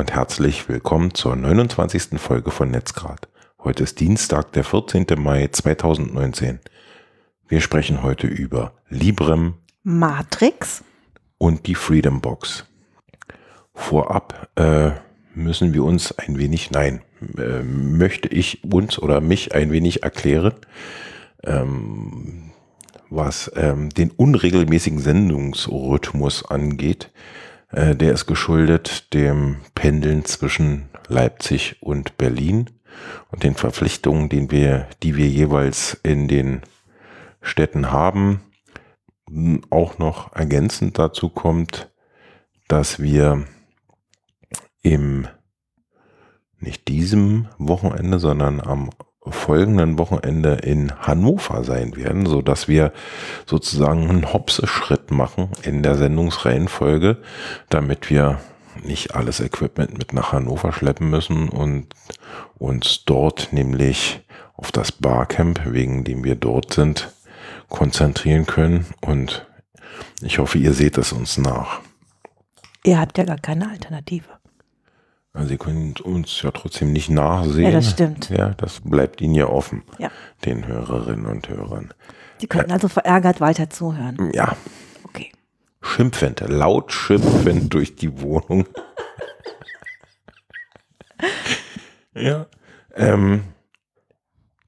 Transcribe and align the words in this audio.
Und 0.00 0.14
herzlich 0.14 0.66
willkommen 0.66 1.12
zur 1.12 1.36
29. 1.36 2.18
Folge 2.18 2.50
von 2.50 2.70
Netzgrad. 2.70 3.28
Heute 3.62 3.82
ist 3.82 4.00
Dienstag, 4.00 4.50
der 4.52 4.64
14. 4.64 5.04
Mai 5.18 5.48
2019. 5.52 6.58
Wir 7.46 7.60
sprechen 7.60 8.02
heute 8.02 8.26
über 8.26 8.72
Librem, 8.88 9.56
Matrix 9.82 10.82
und 11.36 11.66
die 11.66 11.74
Freedom 11.74 12.22
Box. 12.22 12.64
Vorab 13.74 14.48
äh, 14.54 14.92
müssen 15.34 15.74
wir 15.74 15.84
uns 15.84 16.18
ein 16.18 16.38
wenig, 16.38 16.70
nein, 16.70 17.02
äh, 17.36 17.62
möchte 17.62 18.28
ich 18.30 18.64
uns 18.64 18.98
oder 18.98 19.20
mich 19.20 19.54
ein 19.54 19.70
wenig 19.70 20.02
erklären, 20.02 20.54
ähm, 21.44 22.52
was 23.10 23.52
ähm, 23.54 23.90
den 23.90 24.12
unregelmäßigen 24.12 24.98
Sendungsrhythmus 24.98 26.46
angeht. 26.46 27.10
Äh, 27.72 27.94
der 27.96 28.12
ist 28.12 28.26
geschuldet 28.26 29.14
dem 29.14 29.58
Pendeln 29.74 30.24
zwischen 30.24 30.88
Leipzig 31.08 31.76
und 31.80 32.18
Berlin 32.18 32.70
und 33.30 33.42
den 33.42 33.54
Verpflichtungen, 33.54 34.28
den 34.28 34.50
wir, 34.50 34.88
die 35.02 35.16
wir 35.16 35.28
jeweils 35.28 35.98
in 36.02 36.28
den 36.28 36.62
Städten 37.40 37.92
haben. 37.92 38.40
Auch 39.70 39.98
noch 39.98 40.34
ergänzend 40.34 40.98
dazu 40.98 41.28
kommt, 41.28 41.90
dass 42.68 42.98
wir 42.98 43.46
im 44.82 45.28
nicht 46.58 46.88
diesem 46.88 47.48
Wochenende, 47.58 48.18
sondern 48.18 48.60
am 48.60 48.90
folgenden 49.26 49.98
Wochenende 49.98 50.54
in 50.54 50.92
Hannover 51.00 51.62
sein 51.62 51.94
werden, 51.96 52.26
so 52.26 52.40
dass 52.40 52.68
wir 52.68 52.92
sozusagen 53.46 54.08
einen 54.08 54.32
Hopse-Schritt 54.32 55.10
machen 55.10 55.50
in 55.62 55.82
der 55.82 55.96
Sendungsreihenfolge, 55.96 57.18
damit 57.68 58.08
wir 58.08 58.40
nicht 58.82 59.14
alles 59.14 59.40
Equipment 59.40 59.98
mit 59.98 60.12
nach 60.12 60.32
Hannover 60.32 60.72
schleppen 60.72 61.10
müssen 61.10 61.48
und 61.48 61.88
uns 62.58 63.04
dort 63.04 63.52
nämlich 63.52 64.20
auf 64.54 64.72
das 64.72 64.92
Barcamp, 64.92 65.60
wegen 65.66 66.04
dem 66.04 66.24
wir 66.24 66.34
dort 66.34 66.72
sind, 66.72 67.12
konzentrieren 67.68 68.46
können. 68.46 68.86
Und 69.00 69.46
ich 70.22 70.38
hoffe, 70.38 70.58
ihr 70.58 70.72
seht 70.72 70.98
es 70.98 71.12
uns 71.12 71.36
nach. 71.38 71.80
Ihr 72.84 72.98
habt 72.98 73.18
ja 73.18 73.24
gar 73.24 73.38
keine 73.38 73.70
Alternative. 73.70 74.39
Also 75.32 75.48
Sie 75.48 75.58
können 75.58 75.94
uns 76.02 76.42
ja 76.42 76.50
trotzdem 76.50 76.92
nicht 76.92 77.08
nachsehen. 77.08 77.64
Ja, 77.64 77.70
das 77.70 77.90
stimmt. 77.90 78.30
Ja, 78.30 78.50
das 78.54 78.80
bleibt 78.82 79.20
Ihnen 79.20 79.34
ja 79.34 79.46
offen, 79.46 79.84
Ja. 79.98 80.10
den 80.44 80.66
Hörerinnen 80.66 81.26
und 81.26 81.48
Hörern. 81.48 81.94
Sie 82.38 82.46
können 82.48 82.72
also 82.72 82.88
verärgert 82.88 83.40
weiter 83.40 83.70
zuhören. 83.70 84.30
Ja, 84.34 84.56
Okay. 85.04 85.30
schimpfend, 85.82 86.40
laut 86.48 86.92
schimpfend 86.92 87.72
durch 87.72 87.94
die 87.96 88.20
Wohnung. 88.20 88.66
ja. 92.14 92.46
Ähm, 92.94 93.44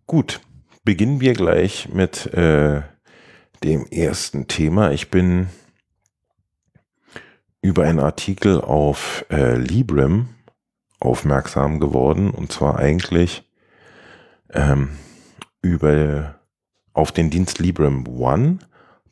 gut, 0.07 0.41
beginnen 0.85 1.21
wir 1.21 1.33
gleich 1.35 1.89
mit 1.89 2.27
äh, 2.35 2.83
dem 3.65 3.87
ersten 3.87 4.47
Thema. 4.49 4.93
Ich 4.93 5.11
bin 5.11 5.49
über 7.63 7.85
einen 7.85 8.01
Artikel 8.01 8.61
auf 8.61 9.25
äh, 9.31 9.57
Librem 9.57 10.29
aufmerksam 11.03 11.81
geworden 11.81 12.31
und 12.31 12.53
zwar 12.53 12.79
eigentlich 12.79 13.49
ähm, 14.51 14.91
über 15.61 16.37
auf 16.93 17.13
den 17.13 17.31
Dienst 17.31 17.59
Librem 17.59 18.07
One 18.07 18.59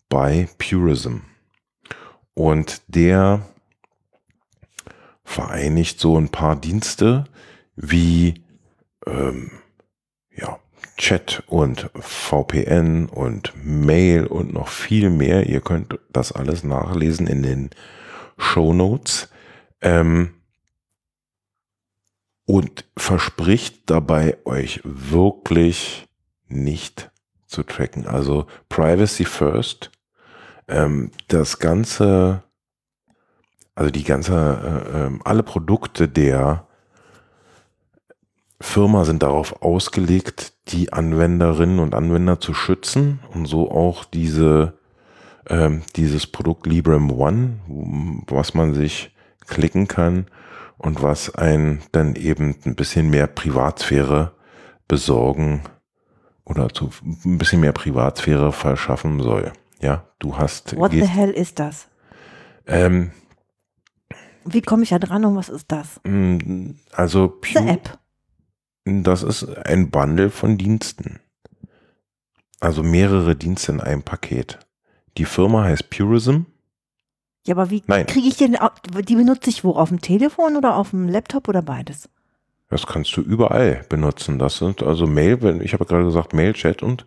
bei 0.09 0.48
Purism. 0.59 1.19
Und 2.34 2.82
der 2.88 3.41
vereinigt 5.25 6.00
so 6.00 6.19
ein 6.19 6.28
paar 6.28 6.56
Dienste 6.56 7.25
wie 7.76 8.42
ähm, 9.06 9.50
ja, 10.34 10.59
Chat 10.97 11.42
und 11.47 11.91
VPN 11.98 13.06
und 13.06 13.53
Mail 13.62 14.26
und 14.26 14.53
noch 14.53 14.69
viel 14.69 15.10
mehr. 15.10 15.47
Ihr 15.47 15.60
könnt 15.60 15.98
das 16.10 16.32
alles 16.32 16.65
nachlesen 16.65 17.26
in 17.26 17.42
den 17.42 17.70
Show 18.36 18.72
Notes. 18.72 19.31
Ähm, 19.81 20.34
und 22.50 22.84
verspricht 22.97 23.88
dabei 23.88 24.37
euch 24.44 24.81
wirklich 24.83 26.09
nicht 26.49 27.12
zu 27.47 27.62
tracken. 27.62 28.09
Also 28.09 28.47
Privacy 28.69 29.25
First. 29.25 29.93
Ähm, 30.66 31.12
das 31.28 31.60
ganze, 31.60 32.43
also 33.77 33.93
die 33.93 34.03
ganze, 34.03 34.34
äh, 34.34 34.99
äh, 34.99 35.19
alle 35.22 35.44
Produkte 35.44 36.09
der 36.09 36.66
Firma 38.60 39.05
sind 39.05 39.22
darauf 39.22 39.62
ausgelegt, 39.62 40.53
die 40.72 40.93
Anwenderinnen 40.93 41.78
und 41.78 41.94
Anwender 41.94 42.41
zu 42.41 42.53
schützen 42.53 43.21
und 43.33 43.47
so 43.47 43.71
auch 43.71 44.03
diese, 44.03 44.77
ähm, 45.49 45.83
dieses 45.94 46.27
Produkt 46.27 46.66
Librem 46.66 47.12
One, 47.12 47.60
was 48.27 48.55
man 48.55 48.75
sich 48.75 49.15
klicken 49.47 49.87
kann 49.87 50.27
und 50.80 51.02
was 51.02 51.34
ein 51.34 51.82
dann 51.92 52.16
eben 52.16 52.56
ein 52.64 52.74
bisschen 52.74 53.10
mehr 53.10 53.26
Privatsphäre 53.26 54.32
besorgen 54.88 55.62
oder 56.44 56.68
zu 56.70 56.91
ein 57.24 57.38
bisschen 57.38 57.60
mehr 57.60 57.72
Privatsphäre 57.72 58.50
verschaffen 58.52 59.20
soll. 59.20 59.52
Ja, 59.80 60.08
du 60.18 60.36
hast. 60.36 60.76
What 60.76 60.91
the 60.92 61.00
gehst- 61.00 61.10
hell 61.10 61.30
ist 61.30 61.58
das? 61.58 61.88
ähm, 62.66 63.12
Wie 64.44 64.62
komme 64.62 64.82
ich 64.82 64.88
da 64.88 64.98
dran 64.98 65.24
und 65.24 65.36
was 65.36 65.48
ist 65.48 65.66
das? 65.70 66.00
mh, 66.04 66.74
also 66.92 67.28
Diese 67.44 67.60
Pu- 67.60 67.68
App. 67.72 67.98
Das 68.84 69.22
ist 69.22 69.44
ein 69.66 69.91
Bundle 69.91 70.30
von 70.30 70.56
Diensten. 70.58 71.20
Also 72.58 72.82
mehrere 72.82 73.36
Dienste 73.36 73.72
in 73.72 73.80
einem 73.80 74.02
Paket. 74.02 74.58
Die 75.18 75.24
Firma 75.26 75.64
heißt 75.64 75.91
Purism. 75.91 76.42
Ja, 77.47 77.55
aber 77.55 77.71
wie 77.71 77.83
Nein. 77.87 78.06
kriege 78.06 78.28
ich 78.28 78.37
den, 78.37 78.61
au- 78.61 78.69
die 79.06 79.17
benutze 79.17 79.51
ich 79.51 79.65
wo? 79.65 79.71
Auf 79.73 79.89
dem 79.89 80.01
Telefon 80.01 80.56
oder 80.56 80.77
auf 80.77 80.91
dem 80.91 81.09
Laptop 81.09 81.49
oder 81.49 81.62
beides? 81.62 82.09
Das 82.69 82.87
kannst 82.87 83.17
du 83.17 83.23
überall 83.23 83.84
benutzen. 83.89 84.39
Das 84.39 84.59
sind 84.59 84.83
also 84.83 85.06
Mail, 85.06 85.61
ich 85.62 85.73
habe 85.73 85.84
gerade 85.87 86.05
gesagt 86.05 86.34
Mail, 86.34 86.53
Chat 86.53 86.83
und 86.83 87.06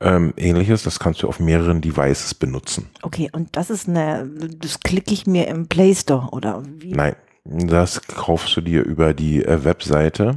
ähm, 0.00 0.32
ähnliches. 0.36 0.84
Das 0.84 0.98
kannst 0.98 1.22
du 1.22 1.28
auf 1.28 1.40
mehreren 1.40 1.80
Devices 1.80 2.34
benutzen. 2.34 2.88
Okay, 3.02 3.28
und 3.32 3.56
das 3.56 3.68
ist 3.70 3.88
eine, 3.88 4.26
das 4.58 4.80
klicke 4.80 5.12
ich 5.12 5.26
mir 5.26 5.48
im 5.48 5.66
Play 5.68 5.94
Store 5.94 6.28
oder 6.30 6.62
wie? 6.64 6.92
Nein, 6.92 7.16
das 7.44 8.00
kaufst 8.06 8.56
du 8.56 8.60
dir 8.60 8.84
über 8.84 9.12
die 9.14 9.44
äh, 9.44 9.64
Webseite. 9.64 10.36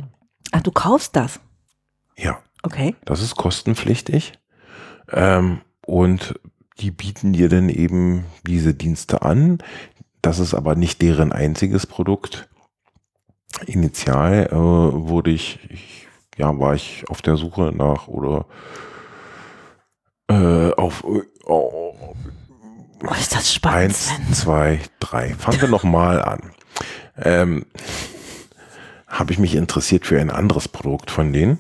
Ach, 0.52 0.62
du 0.62 0.72
kaufst 0.72 1.16
das? 1.16 1.40
Ja, 2.18 2.40
Okay. 2.64 2.96
das 3.06 3.22
ist 3.22 3.36
kostenpflichtig. 3.38 4.34
Ähm, 5.12 5.62
und 5.86 6.38
die 6.80 6.92
bieten 6.92 7.34
dir 7.34 7.50
dann 7.50 7.70
eben 7.70 8.26
diese 8.46 8.74
Dienste 8.74 9.22
an. 9.22 9.60
Das 10.22 10.40
ist 10.40 10.54
aber 10.54 10.76
nicht 10.76 11.02
deren 11.02 11.32
einziges 11.32 11.88
Produkt. 11.88 12.50
Initial 13.66 14.48
äh, 14.52 14.56
wurde 14.56 15.32
ich, 15.32 15.60
ich, 15.70 16.08
ja, 16.38 16.58
war 16.60 16.76
ich 16.76 17.04
auf 17.10 17.22
der 17.22 17.36
Suche 17.36 17.74
nach 17.76 18.08
oder 18.08 18.46
äh, 20.30 20.72
auf 20.74 21.04
oh, 21.46 22.16
Oh, 23.02 23.14
ist 23.14 23.34
das 23.34 23.54
spannend, 23.54 23.96
Eins, 23.96 24.12
zwei, 24.34 24.82
drei. 25.00 25.34
Fangen 25.36 25.62
wir 25.62 25.70
nochmal 25.70 26.22
an. 26.22 26.52
Ähm, 27.18 27.66
Habe 29.08 29.32
ich 29.32 29.40
mich 29.40 29.56
interessiert 29.56 30.06
für 30.06 30.20
ein 30.20 30.30
anderes 30.30 30.68
Produkt 30.68 31.10
von 31.10 31.32
denen. 31.32 31.60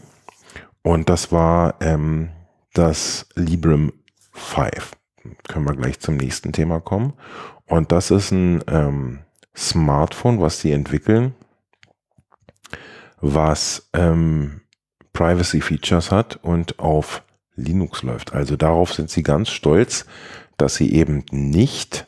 Und 0.81 1.09
das 1.09 1.31
war 1.31 1.75
ähm, 1.79 2.29
das 2.73 3.27
Librem 3.35 3.93
5. 4.33 4.91
Können 5.47 5.65
wir 5.65 5.75
gleich 5.75 5.99
zum 5.99 6.17
nächsten 6.17 6.53
Thema 6.53 6.79
kommen. 6.79 7.13
Und 7.65 7.91
das 7.91 8.11
ist 8.11 8.31
ein 8.31 8.63
ähm, 8.67 9.19
Smartphone, 9.55 10.41
was 10.41 10.61
sie 10.61 10.71
entwickeln, 10.71 11.35
was 13.21 13.89
ähm, 13.93 14.61
Privacy 15.13 15.61
Features 15.61 16.11
hat 16.11 16.39
und 16.41 16.79
auf 16.79 17.23
Linux 17.55 18.03
läuft. 18.03 18.33
Also 18.33 18.55
darauf 18.55 18.93
sind 18.93 19.09
sie 19.09 19.23
ganz 19.23 19.49
stolz, 19.49 20.05
dass 20.57 20.75
sie 20.75 20.93
eben 20.93 21.25
nicht 21.31 22.07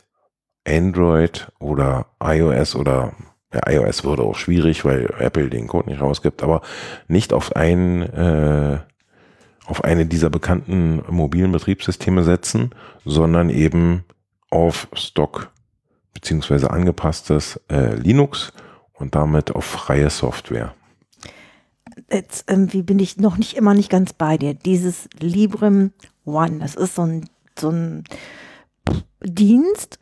Android 0.65 1.51
oder 1.59 2.07
iOS 2.23 2.75
oder 2.75 3.13
ja, 3.53 3.69
iOS 3.69 4.03
würde 4.03 4.23
auch 4.23 4.35
schwierig, 4.35 4.85
weil 4.85 5.13
Apple 5.19 5.49
den 5.49 5.67
Code 5.67 5.89
nicht 5.89 6.01
rausgibt, 6.01 6.41
aber 6.41 6.61
nicht 7.07 7.33
auf 7.33 7.55
ein 7.55 8.01
äh, 8.03 8.79
auf 9.71 9.85
eine 9.85 10.05
dieser 10.05 10.29
bekannten 10.29 11.01
mobilen 11.09 11.53
Betriebssysteme 11.53 12.25
setzen, 12.25 12.71
sondern 13.05 13.49
eben 13.49 14.03
auf 14.49 14.89
Stock 14.91 15.49
beziehungsweise 16.13 16.71
angepasstes 16.71 17.57
äh, 17.69 17.95
Linux 17.95 18.51
und 18.93 19.15
damit 19.15 19.55
auf 19.55 19.63
freie 19.63 20.09
Software. 20.09 20.75
Jetzt 22.11 22.49
irgendwie 22.49 22.83
bin 22.83 22.99
ich 22.99 23.15
noch 23.15 23.37
nicht 23.37 23.55
immer 23.55 23.73
nicht 23.73 23.89
ganz 23.89 24.11
bei 24.11 24.37
dir. 24.37 24.53
Dieses 24.53 25.07
Librem 25.17 25.93
One, 26.25 26.59
das 26.59 26.75
ist 26.75 26.95
so 26.95 27.03
ein, 27.03 27.29
so 27.57 27.69
ein 27.69 28.03
Dienst, 29.23 29.99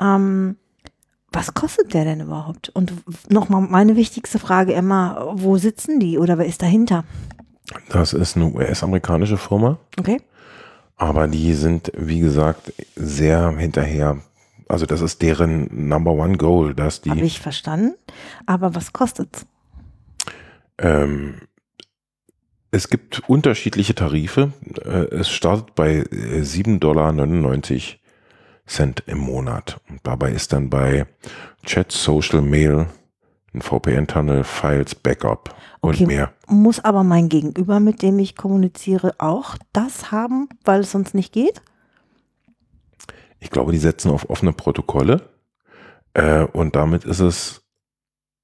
ähm, 0.00 0.56
Was 1.34 1.54
kostet 1.54 1.94
der 1.94 2.04
denn 2.04 2.20
überhaupt? 2.20 2.70
Und 2.70 2.92
nochmal 3.30 3.62
meine 3.62 3.94
wichtigste 3.94 4.40
Frage, 4.40 4.74
Emma, 4.74 5.32
wo 5.34 5.56
sitzen 5.56 6.00
die 6.00 6.18
oder 6.18 6.36
wer 6.38 6.46
ist 6.46 6.60
dahinter? 6.60 7.04
Das 7.88 8.12
ist 8.12 8.36
eine 8.36 8.46
US-amerikanische 8.46 9.36
Firma. 9.36 9.78
Okay. 9.98 10.20
Aber 10.96 11.26
die 11.28 11.52
sind, 11.54 11.90
wie 11.96 12.20
gesagt, 12.20 12.72
sehr 12.96 13.50
hinterher. 13.56 14.18
Also 14.68 14.86
das 14.86 15.00
ist 15.00 15.20
deren 15.22 15.88
Number 15.88 16.12
One 16.12 16.36
Goal, 16.36 16.74
dass 16.74 17.00
die. 17.00 17.10
Habe 17.10 17.20
ich 17.22 17.40
verstanden. 17.40 17.94
Aber 18.46 18.74
was 18.74 18.92
kostet's? 18.92 19.46
Ähm, 20.78 21.34
es 22.70 22.88
gibt 22.88 23.28
unterschiedliche 23.28 23.94
Tarife. 23.94 24.52
Äh, 24.84 25.14
Es 25.14 25.30
startet 25.30 25.74
bei 25.74 25.96
äh, 25.96 26.40
7,99 26.42 26.78
Dollar 26.78 27.12
Cent 28.66 29.02
im 29.06 29.18
Monat. 29.18 29.80
Und 29.90 30.00
dabei 30.04 30.30
ist 30.32 30.52
dann 30.52 30.70
bei 30.70 31.06
Chat, 31.66 31.92
Social, 31.92 32.40
Mail, 32.40 32.86
ein 33.54 33.62
VPN-Tunnel, 33.62 34.44
Files, 34.44 34.94
Backup 34.94 35.54
und 35.80 35.94
Okay. 35.94 36.06
mehr. 36.06 36.32
Muss 36.46 36.80
aber 36.82 37.04
mein 37.04 37.28
Gegenüber, 37.28 37.80
mit 37.80 38.02
dem 38.02 38.18
ich 38.18 38.36
kommuniziere, 38.36 39.14
auch 39.18 39.56
das 39.72 40.10
haben, 40.10 40.48
weil 40.64 40.80
es 40.80 40.92
sonst 40.92 41.14
nicht 41.14 41.32
geht? 41.32 41.60
Ich 43.40 43.50
glaube, 43.50 43.72
die 43.72 43.78
setzen 43.78 44.10
auf 44.10 44.30
offene 44.30 44.52
Protokolle 44.52 45.28
äh, 46.14 46.44
und 46.44 46.76
damit 46.76 47.04
ist 47.04 47.20
es, 47.20 47.62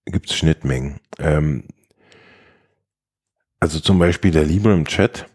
gibt 0.06 0.30
es 0.30 0.36
Schnittmengen. 0.36 1.00
Ähm, 1.18 1.64
also 3.60 3.80
zum 3.80 3.98
Beispiel 3.98 4.30
der 4.30 4.44
Librem 4.44 4.84
Chat 4.86 5.26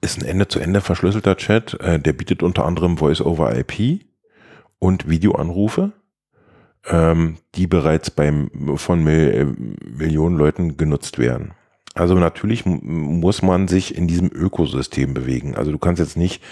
ist 0.00 0.18
ein 0.18 0.24
Ende-zu-Ende 0.24 0.80
verschlüsselter 0.80 1.36
Chat, 1.36 1.74
äh, 1.80 1.98
der 1.98 2.12
bietet 2.12 2.42
unter 2.42 2.64
anderem 2.64 2.98
Voice-over-IP 2.98 4.04
und 4.78 5.08
Videoanrufe, 5.08 5.92
ähm, 6.86 7.36
die 7.54 7.66
bereits 7.66 8.10
beim, 8.10 8.50
von 8.76 9.02
Mil 9.04 9.30
äh, 9.30 9.86
Millionen 9.86 10.36
Leuten 10.36 10.76
genutzt 10.76 11.18
werden. 11.18 11.52
Also 11.94 12.14
natürlich 12.14 12.64
mu- 12.66 12.80
muss 12.82 13.42
man 13.42 13.68
sich 13.68 13.96
in 13.96 14.08
diesem 14.08 14.30
Ökosystem 14.32 15.14
bewegen. 15.14 15.54
Also 15.54 15.70
du 15.72 15.78
kannst 15.78 16.00
jetzt 16.00 16.16
nicht 16.16 16.42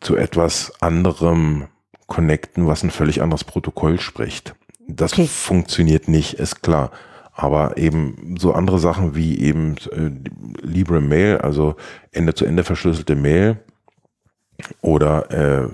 zu 0.00 0.16
etwas 0.16 0.72
anderem 0.82 1.68
connecten, 2.06 2.66
was 2.66 2.82
ein 2.82 2.90
völlig 2.90 3.22
anderes 3.22 3.44
Protokoll 3.44 4.00
spricht. 4.00 4.54
Das 4.86 5.12
Okay. 5.12 5.26
funktioniert 5.26 6.08
nicht, 6.08 6.34
ist 6.34 6.62
klar. 6.62 6.90
Aber 7.32 7.78
eben 7.78 8.36
so 8.38 8.52
andere 8.52 8.78
Sachen 8.78 9.14
wie 9.16 9.40
eben 9.40 9.76
äh, 9.92 10.10
Libre 10.60 11.00
Mail, 11.00 11.38
also 11.38 11.76
Ende-zu-Ende 12.12 12.62
verschlüsselte 12.64 13.16
Mail 13.16 13.58
oder 14.82 15.30
äh, 15.64 15.68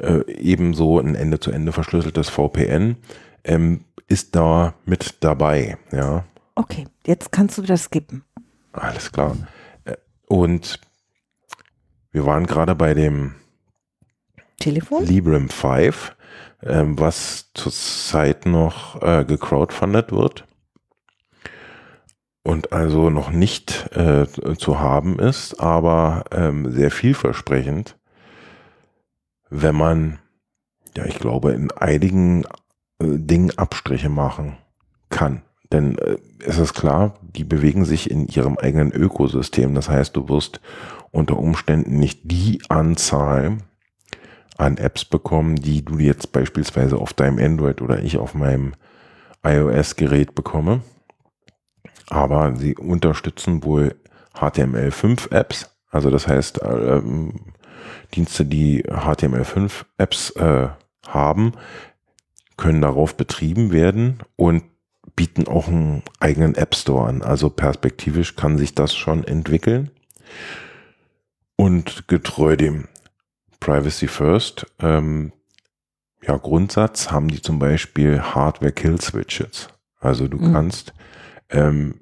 äh, 0.00 0.20
ebenso 0.32 0.98
ein 0.98 1.14
Ende-zu-Ende 1.14 1.72
verschlüsseltes 1.72 2.28
VPN 2.28 2.96
ähm, 3.44 3.84
ist 4.08 4.34
da 4.34 4.74
mit 4.84 5.16
dabei. 5.24 5.78
Ja, 5.92 6.24
Okay, 6.56 6.86
jetzt 7.06 7.32
kannst 7.32 7.56
du 7.56 7.62
wieder 7.62 7.76
skippen. 7.78 8.24
alles 8.72 9.10
klar. 9.12 9.36
Äh, 9.84 9.96
Und 10.26 10.80
wir 12.12 12.26
waren 12.26 12.46
gerade 12.46 12.74
bei 12.74 12.92
dem 12.92 13.34
Telefon? 14.58 15.06
Librem 15.06 15.48
5, 15.48 16.14
ähm, 16.64 16.98
was 16.98 17.50
zurzeit 17.54 18.44
noch 18.46 19.00
äh, 19.00 19.24
gecrowdfundet 19.24 20.12
wird 20.12 20.44
und 22.42 22.72
also 22.72 23.10
noch 23.10 23.30
nicht 23.30 23.88
äh, 23.96 24.26
zu 24.58 24.80
haben 24.80 25.18
ist, 25.18 25.60
aber 25.60 26.24
ähm, 26.32 26.70
sehr 26.72 26.90
vielversprechend, 26.90 27.96
wenn 29.50 29.74
man, 29.74 30.18
ja, 30.96 31.04
ich 31.04 31.18
glaube, 31.18 31.52
in 31.52 31.70
einigen 31.72 32.44
äh, 32.98 33.18
Dingen 33.18 33.56
Abstriche 33.58 34.08
machen 34.08 34.56
kann. 35.08 35.42
Denn 35.72 35.98
äh, 35.98 36.16
es 36.44 36.58
ist 36.58 36.74
klar, 36.74 37.14
die 37.22 37.44
bewegen 37.44 37.84
sich 37.84 38.10
in 38.10 38.26
ihrem 38.26 38.56
eigenen 38.56 38.92
Ökosystem. 38.92 39.74
Das 39.74 39.88
heißt, 39.88 40.16
du 40.16 40.28
wirst 40.28 40.60
unter 41.10 41.38
Umständen 41.38 41.98
nicht 41.98 42.20
die 42.24 42.62
Anzahl 42.68 43.58
an 44.56 44.76
Apps 44.76 45.04
bekommen, 45.04 45.56
die 45.56 45.84
du 45.84 45.98
jetzt 45.98 46.32
beispielsweise 46.32 46.96
auf 46.96 47.12
deinem 47.12 47.38
Android 47.38 47.80
oder 47.80 48.02
ich 48.02 48.18
auf 48.18 48.34
meinem 48.34 48.74
iOS-Gerät 49.42 50.34
bekomme. 50.34 50.82
Aber 52.08 52.56
sie 52.56 52.76
unterstützen 52.76 53.64
wohl 53.64 53.94
HTML5-Apps, 54.34 55.70
also 55.90 56.10
das 56.10 56.28
heißt 56.28 56.60
ähm, 56.62 57.52
Dienste, 58.14 58.44
die 58.44 58.84
HTML5-Apps 58.84 60.30
äh, 60.36 60.68
haben, 61.06 61.52
können 62.56 62.82
darauf 62.82 63.16
betrieben 63.16 63.72
werden 63.72 64.18
und 64.36 64.64
bieten 65.16 65.48
auch 65.48 65.68
einen 65.68 66.02
eigenen 66.18 66.54
App 66.54 66.74
Store 66.74 67.08
an. 67.08 67.22
Also 67.22 67.50
perspektivisch 67.50 68.36
kann 68.36 68.58
sich 68.58 68.74
das 68.74 68.94
schon 68.94 69.24
entwickeln. 69.24 69.90
Und 71.56 72.08
getreu 72.08 72.56
dem 72.56 72.88
Privacy 73.60 74.08
First 74.08 74.66
ähm, 74.80 75.32
ja, 76.26 76.36
Grundsatz 76.36 77.10
haben 77.10 77.28
die 77.28 77.40
zum 77.40 77.58
Beispiel 77.58 78.20
Hardware 78.20 78.72
Kill 78.72 79.00
Switches. 79.00 79.68
Also 79.98 80.28
du 80.28 80.38
Mhm. 80.38 80.52
kannst 80.52 80.92
ähm, 81.50 82.00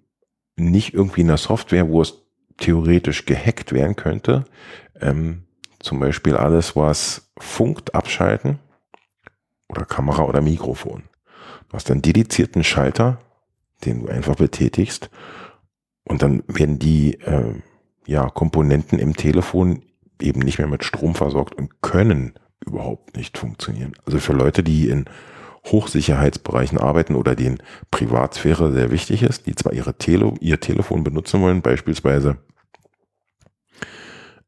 nicht 0.56 0.94
irgendwie 0.94 1.20
in 1.22 1.28
der 1.28 1.36
Software, 1.36 1.88
wo 1.88 2.02
es 2.02 2.14
theoretisch 2.58 3.24
gehackt 3.24 3.72
werden 3.72 3.96
könnte, 3.96 4.44
ähm, 5.00 5.44
zum 5.80 6.00
Beispiel 6.00 6.36
alles, 6.36 6.76
was 6.76 7.30
funkt, 7.38 7.94
abschalten 7.94 8.58
oder 9.68 9.84
Kamera 9.84 10.24
oder 10.24 10.40
Mikrofon. 10.40 11.04
Du 11.68 11.74
hast 11.74 11.90
einen 11.90 12.02
dedizierten 12.02 12.64
Schalter, 12.64 13.18
den 13.84 14.02
du 14.02 14.08
einfach 14.08 14.36
betätigst 14.36 15.10
und 16.04 16.22
dann 16.22 16.42
werden 16.46 16.78
die 16.78 17.18
ähm, 17.26 17.62
ja, 18.06 18.28
Komponenten 18.30 18.98
im 18.98 19.14
Telefon 19.14 19.82
eben 20.20 20.40
nicht 20.40 20.58
mehr 20.58 20.66
mit 20.66 20.84
Strom 20.84 21.14
versorgt 21.14 21.54
und 21.54 21.82
können 21.82 22.34
überhaupt 22.66 23.16
nicht 23.16 23.38
funktionieren. 23.38 23.92
Also 24.04 24.18
für 24.18 24.32
Leute, 24.32 24.62
die 24.62 24.88
in 24.88 25.04
Hochsicherheitsbereichen 25.66 26.78
arbeiten 26.78 27.14
oder 27.14 27.34
denen 27.34 27.62
Privatsphäre 27.90 28.72
sehr 28.72 28.90
wichtig 28.90 29.22
ist, 29.22 29.46
die 29.46 29.54
zwar 29.54 29.72
ihre 29.72 29.94
Tele 29.94 30.34
ihr 30.40 30.60
Telefon 30.60 31.04
benutzen 31.04 31.40
wollen, 31.40 31.62
beispielsweise 31.62 32.38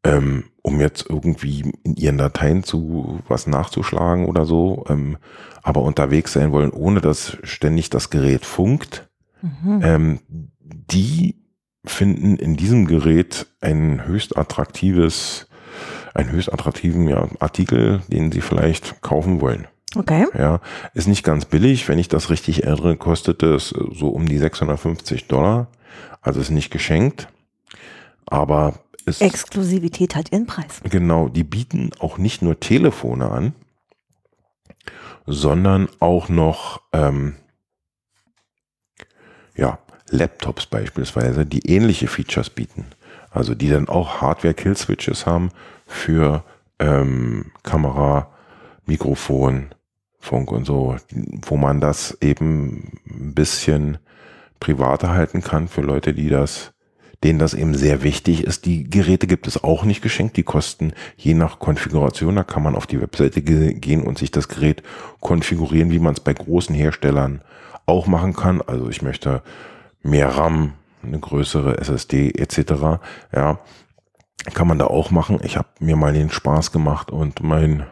ähm, 0.05 0.45
um 0.63 0.81
jetzt 0.81 1.07
irgendwie 1.09 1.73
in 1.85 1.97
ihren 1.97 2.19
Dateien 2.19 2.63
zu 2.65 3.21
was 3.29 3.47
nachzuschlagen 3.47 4.27
oder 4.27 4.45
so, 4.45 4.85
ähm, 4.89 5.17
aber 5.63 5.83
unterwegs 5.83 6.33
sein 6.33 6.53
wollen, 6.53 6.71
ohne 6.71 7.01
dass 7.01 7.37
ständig 7.43 7.91
das 7.91 8.11
Gerät 8.11 8.45
funkt, 8.45 9.09
Mhm. 9.43 9.81
ähm, 9.83 10.21
die 10.61 11.37
finden 11.85 12.37
in 12.37 12.57
diesem 12.57 12.87
Gerät 12.87 13.47
ein 13.61 14.07
höchst 14.07 14.37
attraktives, 14.37 15.47
einen 16.15 16.31
höchst 16.31 16.53
attraktiven 16.53 17.09
ja, 17.09 17.29
Artikel, 17.39 18.03
den 18.09 18.31
sie 18.33 18.43
vielleicht 18.43 19.01
kaufen 19.01 19.41
wollen. 19.41 19.67
Okay. 19.97 20.27
Ja, 20.39 20.61
ist 20.95 21.09
nicht 21.09 21.25
ganz 21.25 21.47
billig. 21.47 21.89
Wenn 21.89 21.99
ich 21.99 22.09
das 22.09 22.31
richtig 22.31 22.65
erinnere, 22.65 22.97
kostete 22.97 23.55
es 23.55 23.69
so 23.71 24.09
um 24.09 24.29
die 24.29 24.39
650 24.39 25.27
Dollar. 25.27 25.69
Also 26.21 26.39
ist 26.41 26.51
nicht 26.51 26.71
geschenkt. 26.71 27.29
Aber 28.27 28.75
es 29.11 29.21
Exklusivität 29.21 30.15
hat 30.15 30.33
ihren 30.33 30.47
Preis. 30.47 30.81
Genau, 30.85 31.29
die 31.29 31.45
bieten 31.45 31.91
auch 31.99 32.19
nicht 32.19 32.43
nur 32.43 32.59
Telefone 32.59 33.31
an, 33.31 33.55
sondern 35.27 35.89
auch 36.01 36.29
noch 36.29 36.81
ähm, 36.93 37.37
ja, 39.57 39.79
Laptops 40.09 40.67
beispielsweise, 40.67 41.47
die 41.47 41.71
ähnliche 41.71 42.09
Features 42.09 42.51
bieten. 42.51 42.87
Also 43.31 43.55
die 43.55 43.69
dann 43.69 43.89
auch 43.89 44.21
Hardware-Kill-Switches 44.21 45.27
haben 45.27 45.51
für 45.87 46.43
ähm, 46.81 47.53
Kamera, 47.63 48.31
Mikrofon, 48.87 49.69
Funk 50.19 50.51
und 50.51 50.65
so, 50.65 50.97
wo 51.47 51.57
man 51.57 51.81
das 51.81 52.19
eben 52.21 52.99
ein 53.09 53.35
bisschen 53.35 53.99
privater 54.59 55.11
halten 55.11 55.43
kann 55.43 55.69
für 55.69 55.81
Leute, 55.81 56.13
die 56.13 56.29
das 56.29 56.73
denen 57.23 57.39
das 57.39 57.55
eben 57.55 57.75
sehr 57.75 58.03
wichtig 58.03 58.45
ist. 58.45 58.65
Die 58.65 58.89
Geräte 58.89 59.27
gibt 59.27 59.47
es 59.47 59.63
auch 59.63 59.85
nicht 59.85 60.03
geschenkt. 60.03 60.37
Die 60.37 60.43
kosten 60.43 60.93
je 61.17 61.35
nach 61.35 61.59
Konfiguration. 61.59 62.37
Da 62.37 62.45
kann 62.45 62.63
man 62.63 62.75
auf 62.75 62.87
die 62.87 63.01
Webseite 63.01 63.43
ge 63.43 63.75
gehen 63.75 64.03
und 64.03 64.19
sich 64.19 64.31
das 64.31 64.49
Gerät 64.49 64.83
konfigurieren, 65.21 65.91
wie 65.91 65.99
man 65.99 66.15
es 66.15 66.21
bei 66.21 66.33
großen 66.33 66.75
Herstellern 66.75 67.43
auch 67.87 68.07
machen 68.07 68.35
kann. 68.35 68.63
Also 68.63 68.89
ich 68.89 69.03
möchte 69.03 69.43
mehr 70.03 70.29
RAM, 70.29 70.75
eine 71.03 71.19
größere 71.19 71.79
SSD 71.79 72.31
etc. 72.31 73.03
Ja, 73.35 73.59
kann 74.55 74.69
man 74.69 74.79
da 74.79 74.87
auch 74.87 75.11
machen. 75.11 75.41
Ich 75.43 75.57
habe 75.59 75.69
mir 75.79 75.97
mal 75.97 76.15
den 76.15 76.31
Spaß 76.31 76.73
gemacht 76.73 77.11
und 77.11 77.43
mein, 77.43 77.85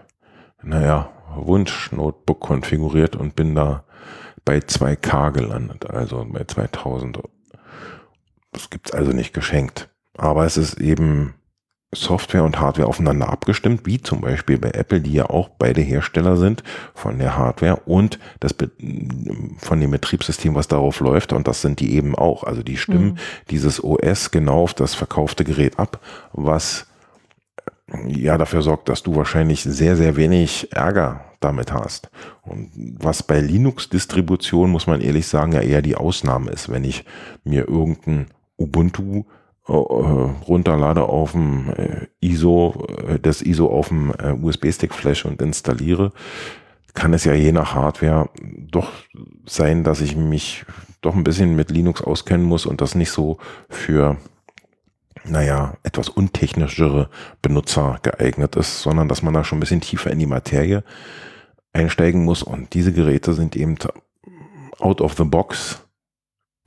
naja, 0.63 1.11
Wunsch-Notebook 1.37 2.41
konfiguriert 2.41 3.17
und 3.17 3.37
bin 3.37 3.55
da 3.55 3.85
bei 4.47 4.59
2K 4.59 5.33
gelandet, 5.33 5.91
also 5.91 6.27
bei 6.27 6.45
2000 6.45 7.21
das 8.53 8.71
gibt's 8.71 8.93
also 8.93 9.13
nicht 9.13 9.35
geschenkt. 9.35 9.89
Aber 10.17 10.45
es 10.45 10.57
ist 10.57 10.81
eben 10.81 11.35
Software 11.95 12.45
und 12.45 12.61
Hardware 12.61 12.87
aufeinander 12.87 13.31
abgestimmt, 13.31 13.87
wie 13.87 14.01
zum 14.01 14.21
Beispiel 14.21 14.59
bei 14.59 14.71
Apple, 14.71 15.01
die 15.01 15.15
ja 15.15 15.31
auch 15.31 15.49
beide 15.49 15.81
Hersteller 15.81 16.37
sind 16.37 16.63
von 16.95 17.19
der 17.19 17.39
Hardware 17.39 17.81
und 17.87 18.19
das 18.41 18.55
von 19.59 19.81
dem 19.81 19.91
Betriebssystem, 19.91 20.55
was 20.55 20.69
darauf 20.69 21.01
läuft. 21.01 21.33
Und 21.33 21.49
das 21.49 21.63
sind 21.63 21.81
die 21.81 21.95
eben 21.95 22.15
auch. 22.15 22.45
Also 22.45 22.63
die 22.63 22.77
stimmen 22.77 23.13
mhm. 23.13 23.19
dieses 23.51 23.83
OS 23.83 24.31
genau 24.31 24.65
auf 24.65 24.75
das 24.75 24.95
verkaufte 24.95 25.45
Gerät 25.45 25.79
ab, 25.79 26.01
was 26.33 26.87
ja 28.07 28.37
dafür 28.37 28.61
sorgt, 28.61 28.91
dass 28.91 29.03
du 29.03 29.17
wahrscheinlich 29.17 29.63
sehr, 29.63 29.97
sehr 29.97 30.17
wenig 30.17 30.71
Ärger 30.73 31.25
damit 31.41 31.73
hast. 31.73 32.11
Und 32.43 32.71
was 33.01 33.23
bei 33.23 33.41
Linux-Distribution, 33.41 34.71
muss 34.71 34.87
man 34.87 35.01
ehrlich 35.01 35.27
sagen, 35.27 35.53
ja 35.53 35.61
eher 35.61 35.81
die 35.81 35.97
Ausnahme 35.97 36.51
ist, 36.51 36.69
wenn 36.69 36.85
ich 36.85 37.07
mir 37.45 37.67
irgendein 37.67 38.27
Ubuntu 38.59 39.25
äh, 39.67 39.73
runterlade 39.73 41.03
auf 41.03 41.33
dem 41.33 41.71
äh, 41.71 42.07
ISO, 42.21 42.87
äh, 43.07 43.19
das 43.19 43.43
ISO 43.43 43.67
auf 43.67 43.89
dem 43.89 44.13
USB-Stick 44.43 44.95
Flash 44.95 45.25
und 45.25 45.41
installiere, 45.41 46.13
kann 46.95 47.15
es 47.15 47.25
ja 47.25 47.35
je 47.35 47.53
nach 47.53 47.75
Hardware 47.75 48.29
doch 48.43 48.91
sein, 49.47 49.85
dass 49.85 50.01
ich 50.01 50.17
mich 50.17 50.65
doch 51.01 51.15
ein 51.15 51.25
bisschen 51.25 51.55
mit 51.55 51.71
Linux 51.71 52.03
auskennen 52.03 52.47
muss 52.47 52.67
und 52.67 52.81
das 52.81 52.95
nicht 52.95 53.11
so 53.11 53.39
für, 53.69 54.17
naja, 55.25 55.75
etwas 55.85 56.09
untechnischere 56.09 57.09
Benutzer 57.41 58.01
geeignet 58.03 58.57
ist, 58.57 58.83
sondern 58.83 59.09
dass 59.09 59.23
man 59.23 59.35
da 59.35 59.45
schon 59.45 59.59
ein 59.59 59.61
bisschen 59.61 59.81
tiefer 59.81 60.11
in 60.11 60.19
die 60.19 60.27
Materie 60.27 60.83
einsteigen 61.73 62.25
muss. 62.25 62.43
Und 62.43 62.75
diese 62.75 62.93
Geräte 62.93 63.33
sind 63.35 63.55
eben 63.55 63.77
out 64.81 65.01
of 65.01 65.15
the 65.15 65.25
box 65.25 65.85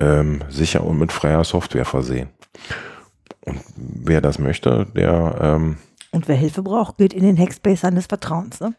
ähm, 0.01 0.43
sicher 0.49 0.83
und 0.83 0.97
mit 0.97 1.11
freier 1.11 1.43
Software 1.43 1.85
versehen. 1.85 2.29
Und 3.45 3.61
wer 3.75 4.21
das 4.21 4.39
möchte, 4.39 4.87
der. 4.95 5.37
Ähm, 5.39 5.77
und 6.11 6.27
wer 6.27 6.35
Hilfe 6.35 6.63
braucht, 6.63 6.97
geht 6.97 7.13
in 7.13 7.23
den 7.23 7.37
Hackspace 7.37 7.81
seines 7.81 8.07
Vertrauens. 8.07 8.59
Ne? 8.59 8.73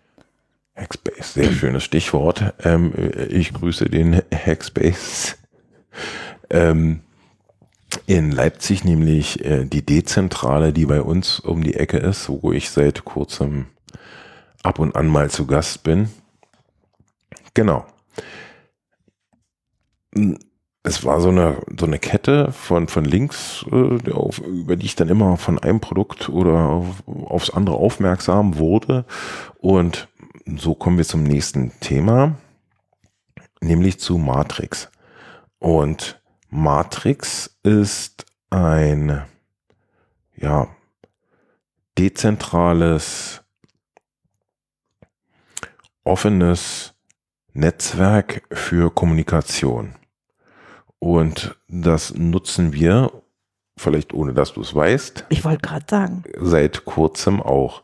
Hackspace, 0.77 1.35
sehr 1.35 1.53
schönes 1.53 1.85
Stichwort. 1.85 2.55
Ähm, 2.63 2.93
ich 3.29 3.55
grüße 3.55 3.87
den 3.87 4.21
Hackspace. 4.33 5.39
Ähm, 6.51 7.01
in 8.07 8.33
Leipzig 8.33 8.85
nämlich 8.85 9.45
äh, 9.45 9.65
die 9.65 9.85
Dezentrale, 9.85 10.73
die 10.73 10.87
bei 10.87 11.01
uns 11.01 11.41
um 11.41 11.63
die 11.63 11.75
Ecke 11.75 11.99
ist, 11.99 12.29
wo 12.29 12.53
ich 12.53 12.71
seit 12.71 13.05
kurzem 13.05 13.67
ab 14.63 14.79
und 14.79 14.97
an 14.97 15.07
mal 15.07 15.31
zu 15.31 15.47
Gast 15.47 15.83
bin. 15.83 16.09
Genau 17.55 17.87
es 20.85 21.05
war 21.05 21.21
so 21.21 21.29
eine, 21.29 21.63
so 21.79 21.87
eine 21.87 21.99
Kette 21.99 22.51
von, 22.53 22.89
von 22.89 23.05
Links, 23.05 23.65
äh, 23.71 24.11
auf, 24.11 24.39
über 24.39 24.77
die 24.77 24.87
ich 24.87 24.97
dann 24.97 25.09
immer 25.09 25.37
von 25.37 25.59
einem 25.59 25.81
Produkt 25.81 26.29
oder 26.29 26.71
auf, 26.71 27.03
aufs 27.07 27.51
andere 27.51 27.77
aufmerksam 27.77 28.59
wurde. 28.59 29.05
Und 29.59 30.09
so 30.57 30.75
kommen 30.75 30.99
wir 30.99 31.05
zum 31.05 31.23
nächsten 31.23 31.73
Thema, 31.81 32.37
nämlich 33.61 34.01
zu 34.01 34.19
Matrix. 34.19 34.91
Und 35.59 36.21
Matrix 36.51 37.59
ist 37.63 38.27
ein, 38.51 39.23
ja, 40.37 40.69
dezentrales, 41.97 43.43
offenes 46.03 46.95
Netzwerk 47.53 48.43
für 48.51 48.91
Kommunikation. 48.91 49.95
Und 51.03 51.59
das 51.67 52.15
nutzen 52.15 52.73
wir, 52.73 53.11
vielleicht 53.77 54.15
ohne 54.15 54.35
dass 54.35 54.53
du 54.53 54.61
es 54.61 54.73
weißt. 54.73 55.27
Ich 55.31 55.45
wollte 55.45 55.61
gerade 55.61 55.85
sagen. 55.89 56.23
Seit 56.39 56.85
kurzem 56.85 57.43
auch. 57.43 57.83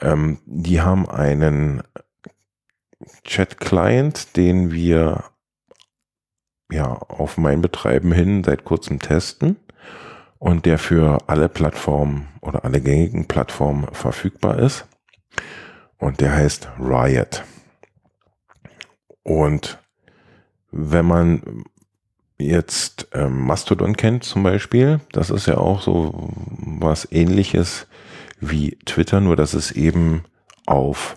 Ähm, 0.00 0.40
die 0.46 0.80
haben 0.80 1.08
einen 1.08 1.84
Chat-Client, 3.22 4.36
den 4.36 4.72
wir 4.72 5.22
ja 6.68 6.86
auf 6.86 7.38
mein 7.38 7.62
Betreiben 7.62 8.10
hin 8.10 8.42
seit 8.42 8.64
kurzem 8.64 8.98
testen 8.98 9.56
und 10.40 10.66
der 10.66 10.78
für 10.78 11.18
alle 11.28 11.48
Plattformen 11.48 12.26
oder 12.40 12.64
alle 12.64 12.80
gängigen 12.80 13.28
Plattformen 13.28 13.86
verfügbar 13.92 14.58
ist. 14.58 14.88
Und 15.96 16.20
der 16.20 16.32
heißt 16.32 16.70
Riot. 16.80 17.44
Und 19.22 19.78
wenn 20.72 21.06
man 21.06 21.64
jetzt 22.42 23.08
ähm, 23.12 23.46
Mastodon 23.46 23.96
kennt 23.96 24.24
zum 24.24 24.42
Beispiel, 24.42 25.00
das 25.12 25.30
ist 25.30 25.46
ja 25.46 25.58
auch 25.58 25.80
so 25.82 26.30
was 26.58 27.10
ähnliches 27.10 27.86
wie 28.40 28.78
Twitter, 28.84 29.20
nur 29.20 29.36
dass 29.36 29.54
es 29.54 29.70
eben 29.70 30.24
auf 30.66 31.16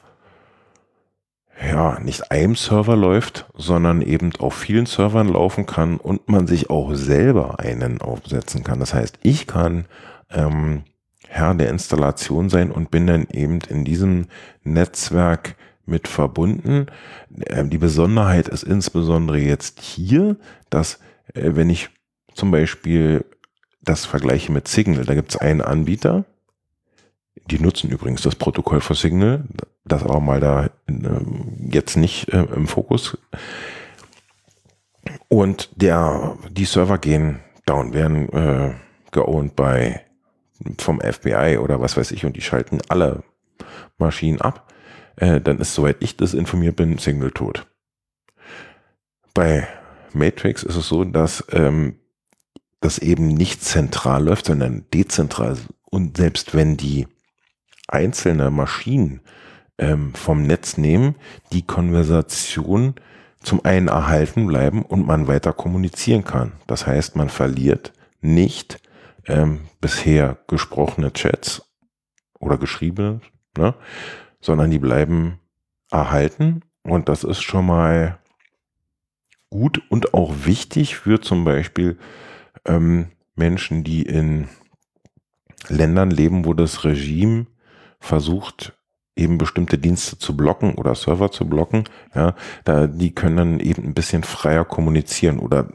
ja, 1.62 2.00
nicht 2.00 2.32
einem 2.32 2.56
Server 2.56 2.96
läuft, 2.96 3.46
sondern 3.56 4.02
eben 4.02 4.36
auf 4.40 4.56
vielen 4.56 4.86
Servern 4.86 5.30
laufen 5.30 5.66
kann 5.66 5.98
und 5.98 6.28
man 6.28 6.48
sich 6.48 6.70
auch 6.70 6.94
selber 6.94 7.60
einen 7.60 8.02
aufsetzen 8.02 8.64
kann. 8.64 8.80
Das 8.80 8.94
heißt, 8.94 9.20
ich 9.24 9.48
kann 9.48 9.86
ähm, 10.30 10.84
Herr 11.28 11.54
der 11.56 11.70
Installation 11.70 12.50
sein 12.50 12.72
und 12.72 12.92
bin 12.92 13.08
dann 13.08 13.28
eben 13.32 13.60
in 13.70 13.86
diesem 13.86 14.28
Netzwerk 14.64 15.56
mit 15.86 16.08
verbunden. 16.08 16.88
Ähm, 17.48 17.70
die 17.70 17.78
Besonderheit 17.78 18.48
ist 18.48 18.64
insbesondere 18.64 19.38
jetzt 19.38 19.80
hier, 19.80 20.36
dass 20.70 21.00
wenn 21.34 21.70
ich 21.70 21.90
zum 22.34 22.52
Beispiel 22.52 23.26
das 23.82 24.06
vergleiche 24.06 24.52
mit 24.52 24.68
Signal, 24.68 25.06
da 25.06 25.14
gibt 25.14 25.32
es 25.32 25.38
einen 25.38 25.62
Anbieter, 25.62 26.26
die 27.50 27.60
nutzen 27.60 27.90
übrigens 27.90 28.22
das 28.22 28.36
Protokoll 28.36 28.82
für 28.82 28.96
Signal, 28.96 29.44
das 29.84 30.04
aber 30.04 30.20
mal 30.20 30.40
da 30.40 30.66
äh, 30.66 30.72
jetzt 31.60 31.96
nicht 31.96 32.30
äh, 32.30 32.44
im 32.44 32.68
Fokus. 32.68 33.18
Und 35.28 35.70
der, 35.76 36.38
die 36.50 36.66
Server 36.66 36.98
gehen 36.98 37.40
down, 37.66 37.94
werden 37.94 38.30
äh, 38.30 38.74
geowned 39.12 39.56
bei 39.56 40.02
vom 40.80 41.02
FBI 41.02 41.58
oder 41.58 41.82
was 41.82 41.98
weiß 41.98 42.12
ich 42.12 42.26
und 42.26 42.36
die 42.36 42.42
schalten 42.42 42.80
alle 42.88 43.24
Maschinen 43.98 44.42
ab. 44.42 44.72
Äh, 45.18 45.42
dann 45.42 45.60
ist, 45.60 45.74
soweit 45.76 45.98
ich 46.00 46.18
das 46.18 46.34
informiert 46.34 46.76
bin, 46.76 46.98
Signal 46.98 47.32
tot. 47.32 47.68
Bei 49.34 49.68
Matrix 50.14 50.64
ist 50.64 50.76
es 50.76 50.88
so, 50.88 51.04
dass 51.04 51.44
ähm, 51.52 52.00
das 52.82 53.00
eben 53.00 53.28
nicht 53.28 53.64
zentral 53.64 54.26
läuft, 54.26 54.46
sondern 54.46 54.86
dezentral. 54.94 55.58
Und 55.84 56.18
selbst 56.18 56.54
wenn 56.54 56.78
die 56.78 57.08
einzelne 57.88 58.52
Maschinen 58.52 59.22
ähm, 59.78 60.14
vom 60.14 60.44
Netz 60.44 60.78
nehmen, 60.78 61.16
die 61.52 61.66
Konversation 61.66 62.96
zum 63.42 63.64
einen 63.64 63.88
erhalten 63.88 64.48
bleiben 64.48 64.82
und 64.82 65.06
man 65.06 65.28
weiter 65.28 65.54
kommunizieren 65.54 66.24
kann. 66.24 66.54
Das 66.68 66.88
heißt, 66.88 67.16
man 67.16 67.30
verliert 67.30 67.94
nicht 68.22 68.80
ähm, 69.28 69.62
bisher 69.82 70.38
gesprochene 70.48 71.14
Chats 71.14 71.64
oder 72.40 72.58
geschriebene, 72.58 73.22
ne, 73.58 73.76
sondern 74.42 74.72
die 74.72 74.80
bleiben 74.80 75.40
erhalten 75.92 76.62
und 76.84 77.10
das 77.10 77.24
ist 77.24 77.42
schon 77.42 77.66
mal 77.66 78.20
gut 79.56 79.82
und 79.90 80.14
auch 80.14 80.34
wichtig 80.44 80.98
für 80.98 81.22
zum 81.22 81.46
Beispiel 81.46 81.98
ähm, 82.66 83.08
Menschen, 83.36 83.86
die 83.86 84.02
in 84.02 84.50
Ländern 85.70 86.12
leben, 86.12 86.44
wo 86.44 86.54
das 86.54 86.84
Regime 86.84 87.48
versucht, 88.00 88.74
eben 89.16 89.38
bestimmte 89.38 89.78
Dienste 89.78 90.18
zu 90.20 90.36
blocken 90.36 90.76
oder 90.76 90.94
Server 90.94 91.32
zu 91.32 91.48
blocken, 91.48 91.86
ja, 92.14 92.36
da, 92.66 92.86
die 92.88 93.16
können 93.16 93.38
dann 93.38 93.60
eben 93.62 93.86
ein 93.86 93.94
bisschen 93.94 94.24
freier 94.24 94.66
kommunizieren 94.66 95.40
oder 95.40 95.70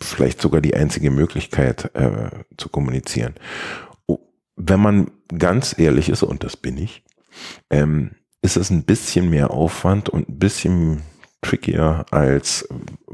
vielleicht 0.00 0.40
sogar 0.40 0.62
die 0.62 0.74
einzige 0.74 1.10
Möglichkeit 1.10 1.94
äh, 1.94 2.30
zu 2.56 2.70
kommunizieren. 2.70 3.34
Wenn 4.56 4.80
man 4.80 5.10
ganz 5.36 5.78
ehrlich 5.78 6.08
ist, 6.08 6.22
und 6.22 6.44
das 6.44 6.56
bin 6.56 6.78
ich, 6.78 7.04
ähm, 7.68 8.12
ist 8.40 8.56
es 8.56 8.70
ein 8.70 8.84
bisschen 8.84 9.28
mehr 9.28 9.50
Aufwand 9.50 10.08
und 10.08 10.30
ein 10.30 10.38
bisschen 10.38 11.02
trickier, 11.42 12.06
als 12.10 12.68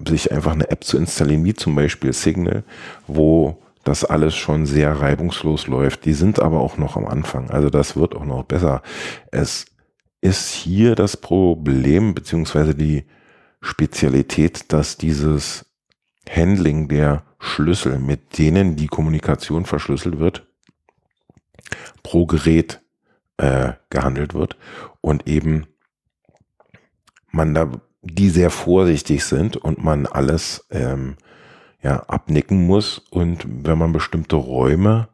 sich 0.06 0.30
einfach 0.30 0.52
eine 0.52 0.70
App 0.70 0.84
zu 0.84 0.96
installieren, 0.96 1.44
wie 1.44 1.54
zum 1.54 1.74
Beispiel 1.74 2.12
Signal, 2.12 2.62
wo 3.06 3.60
das 3.84 4.04
alles 4.04 4.36
schon 4.36 4.66
sehr 4.66 5.00
reibungslos 5.00 5.66
läuft. 5.66 6.04
Die 6.04 6.12
sind 6.12 6.38
aber 6.38 6.60
auch 6.60 6.76
noch 6.76 6.96
am 6.96 7.06
Anfang. 7.06 7.50
Also 7.50 7.70
das 7.70 7.96
wird 7.96 8.14
auch 8.14 8.24
noch 8.24 8.44
besser. 8.44 8.82
Es 9.30 9.66
ist 10.20 10.50
hier 10.50 10.94
das 10.94 11.16
Problem, 11.16 12.14
beziehungsweise 12.14 12.74
die 12.74 13.04
Spezialität, 13.60 14.72
dass 14.72 14.98
dieses 14.98 15.64
Handling 16.28 16.88
der 16.88 17.22
Schlüssel, 17.38 17.98
mit 17.98 18.38
denen 18.38 18.76
die 18.76 18.88
Kommunikation 18.88 19.64
verschlüsselt 19.64 20.18
wird, 20.18 20.46
pro 22.02 22.26
Gerät 22.26 22.80
äh, 23.38 23.72
gehandelt 23.90 24.34
wird 24.34 24.56
und 25.00 25.26
eben 25.26 25.66
man 27.30 27.54
da 27.54 27.70
die 28.02 28.30
sehr 28.30 28.50
vorsichtig 28.50 29.24
sind 29.24 29.56
und 29.56 29.82
man 29.82 30.06
alles 30.06 30.66
ähm, 30.70 31.16
ja, 31.82 32.00
abnicken 32.08 32.66
muss. 32.66 32.98
Und 33.10 33.46
wenn 33.66 33.78
man 33.78 33.92
bestimmte 33.92 34.36
Räume 34.36 35.08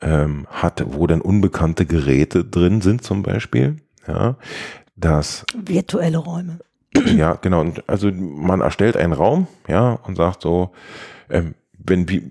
ähm, 0.00 0.46
hat, 0.50 0.84
wo 0.86 1.06
dann 1.06 1.20
unbekannte 1.20 1.86
Geräte 1.86 2.44
drin 2.44 2.80
sind 2.80 3.02
zum 3.02 3.22
Beispiel. 3.22 3.76
Ja, 4.06 4.36
das 4.96 5.44
Virtuelle 5.56 6.18
Räume. 6.18 6.58
ja, 7.16 7.34
genau. 7.34 7.60
Und 7.60 7.88
also 7.88 8.10
man 8.12 8.60
erstellt 8.60 8.96
einen 8.96 9.12
Raum, 9.12 9.46
ja, 9.66 9.92
und 9.92 10.16
sagt 10.16 10.42
so, 10.42 10.70
ähm, 11.30 11.54
wenn 11.78 12.08
wir 12.08 12.22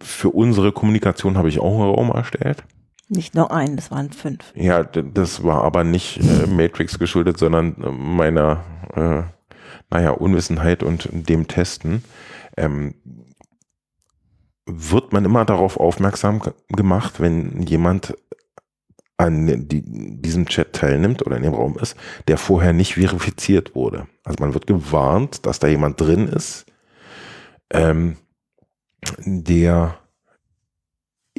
für 0.00 0.30
unsere 0.30 0.72
Kommunikation 0.72 1.36
habe 1.36 1.48
ich 1.48 1.60
auch 1.60 1.74
einen 1.74 1.94
Raum 1.94 2.10
erstellt. 2.10 2.64
Nicht 3.08 3.34
nur 3.34 3.50
einen, 3.50 3.76
das 3.76 3.90
waren 3.90 4.10
fünf. 4.12 4.52
Ja, 4.54 4.84
das 4.84 5.42
war 5.42 5.64
aber 5.64 5.82
nicht 5.82 6.18
äh, 6.18 6.46
Matrix 6.46 6.98
geschuldet, 6.98 7.38
sondern 7.38 7.74
äh, 7.82 7.90
meiner, 7.90 8.62
äh, 8.94 9.22
naja, 9.90 10.10
Unwissenheit 10.10 10.82
und 10.82 11.08
dem 11.12 11.48
Testen. 11.48 12.04
Ähm, 12.56 12.94
wird 14.66 15.12
man 15.12 15.24
immer 15.24 15.44
darauf 15.44 15.78
aufmerksam 15.78 16.40
ge- 16.40 16.52
gemacht, 16.68 17.20
wenn 17.20 17.62
jemand 17.62 18.14
an 19.16 19.68
die, 19.68 19.82
diesem 20.20 20.46
Chat 20.46 20.72
teilnimmt 20.72 21.26
oder 21.26 21.36
in 21.36 21.42
dem 21.42 21.54
Raum 21.54 21.76
ist, 21.78 21.96
der 22.28 22.38
vorher 22.38 22.72
nicht 22.72 22.94
verifiziert 22.94 23.74
wurde. 23.74 24.06
Also 24.24 24.36
man 24.40 24.54
wird 24.54 24.66
gewarnt, 24.66 25.44
dass 25.44 25.58
da 25.58 25.66
jemand 25.66 26.00
drin 26.00 26.26
ist, 26.26 26.66
ähm, 27.70 28.16
der 29.24 29.98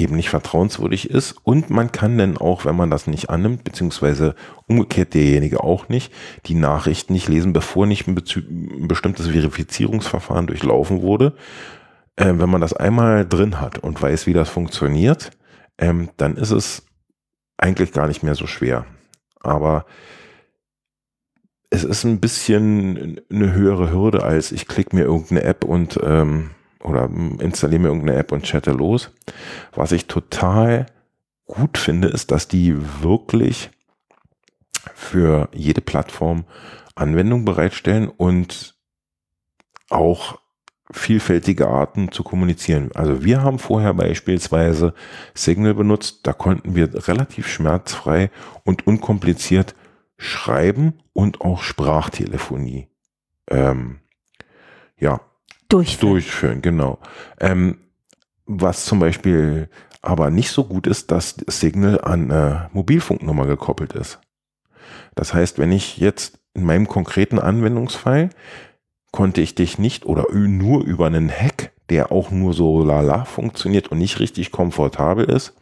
eben 0.01 0.15
nicht 0.15 0.29
vertrauenswürdig 0.29 1.09
ist 1.09 1.35
und 1.43 1.69
man 1.69 1.91
kann 1.91 2.17
dann 2.17 2.37
auch, 2.37 2.65
wenn 2.65 2.75
man 2.75 2.89
das 2.89 3.07
nicht 3.07 3.29
annimmt, 3.29 3.63
beziehungsweise 3.63 4.35
umgekehrt 4.67 5.13
derjenige 5.13 5.63
auch 5.63 5.89
nicht, 5.89 6.11
die 6.45 6.55
Nachrichten 6.55 7.13
nicht 7.13 7.27
lesen, 7.27 7.53
bevor 7.53 7.85
nicht 7.85 8.07
ein, 8.07 8.15
ein 8.15 8.87
bestimmtes 8.87 9.27
Verifizierungsverfahren 9.27 10.47
durchlaufen 10.47 11.01
wurde. 11.01 11.33
Ähm, 12.17 12.39
wenn 12.39 12.49
man 12.49 12.61
das 12.61 12.73
einmal 12.73 13.25
drin 13.27 13.61
hat 13.61 13.79
und 13.79 14.01
weiß, 14.01 14.27
wie 14.27 14.33
das 14.33 14.49
funktioniert, 14.49 15.31
ähm, 15.77 16.09
dann 16.17 16.35
ist 16.35 16.51
es 16.51 16.85
eigentlich 17.57 17.93
gar 17.93 18.07
nicht 18.07 18.23
mehr 18.23 18.35
so 18.35 18.47
schwer. 18.47 18.85
Aber 19.39 19.85
es 21.69 21.83
ist 21.83 22.03
ein 22.03 22.19
bisschen 22.19 23.21
eine 23.31 23.53
höhere 23.53 23.91
Hürde, 23.91 24.23
als 24.23 24.51
ich 24.51 24.67
klicke 24.67 24.95
mir 24.95 25.03
irgendeine 25.03 25.43
App 25.43 25.63
und 25.63 25.99
ähm, 26.03 26.51
oder 26.83 27.09
installiere 27.39 27.81
mir 27.81 27.87
irgendeine 27.89 28.17
App 28.19 28.31
und 28.31 28.43
chatte 28.43 28.71
los. 28.71 29.11
Was 29.73 29.91
ich 29.91 30.07
total 30.07 30.85
gut 31.45 31.77
finde, 31.77 32.07
ist, 32.07 32.31
dass 32.31 32.47
die 32.47 32.75
wirklich 33.01 33.69
für 34.93 35.49
jede 35.53 35.81
Plattform 35.81 36.45
Anwendung 36.95 37.45
bereitstellen 37.45 38.07
und 38.07 38.75
auch 39.89 40.39
vielfältige 40.91 41.67
Arten 41.67 42.11
zu 42.11 42.23
kommunizieren. 42.23 42.91
Also 42.93 43.23
wir 43.23 43.43
haben 43.43 43.59
vorher 43.59 43.93
beispielsweise 43.93 44.93
Signal 45.33 45.73
benutzt, 45.73 46.21
da 46.23 46.33
konnten 46.33 46.75
wir 46.75 47.07
relativ 47.07 47.47
schmerzfrei 47.47 48.29
und 48.63 48.87
unkompliziert 48.87 49.73
schreiben 50.17 50.99
und 51.13 51.41
auch 51.41 51.63
Sprachtelefonie 51.63 52.91
ähm, 53.51 53.99
ja, 54.97 55.19
Durchführen. 55.71 56.11
durchführen, 56.11 56.61
genau. 56.61 56.99
Ähm, 57.39 57.77
was 58.45 58.85
zum 58.85 58.99
Beispiel 58.99 59.69
aber 60.01 60.29
nicht 60.29 60.51
so 60.51 60.63
gut 60.63 60.87
ist, 60.87 61.11
dass 61.11 61.35
Signal 61.47 62.01
an 62.01 62.31
eine 62.31 62.69
Mobilfunknummer 62.73 63.45
gekoppelt 63.45 63.93
ist. 63.93 64.19
Das 65.15 65.33
heißt, 65.33 65.59
wenn 65.59 65.71
ich 65.71 65.97
jetzt 65.97 66.39
in 66.53 66.65
meinem 66.65 66.87
konkreten 66.87 67.39
Anwendungsfall 67.39 68.29
konnte 69.11 69.41
ich 69.41 69.55
dich 69.55 69.77
nicht 69.77 70.05
oder 70.05 70.25
nur 70.33 70.83
über 70.83 71.05
einen 71.07 71.29
Hack, 71.29 71.73
der 71.89 72.11
auch 72.11 72.31
nur 72.31 72.53
so 72.53 72.83
lala 72.83 73.25
funktioniert 73.25 73.89
und 73.89 73.97
nicht 73.97 74.19
richtig 74.19 74.51
komfortabel 74.51 75.25
ist, 75.25 75.53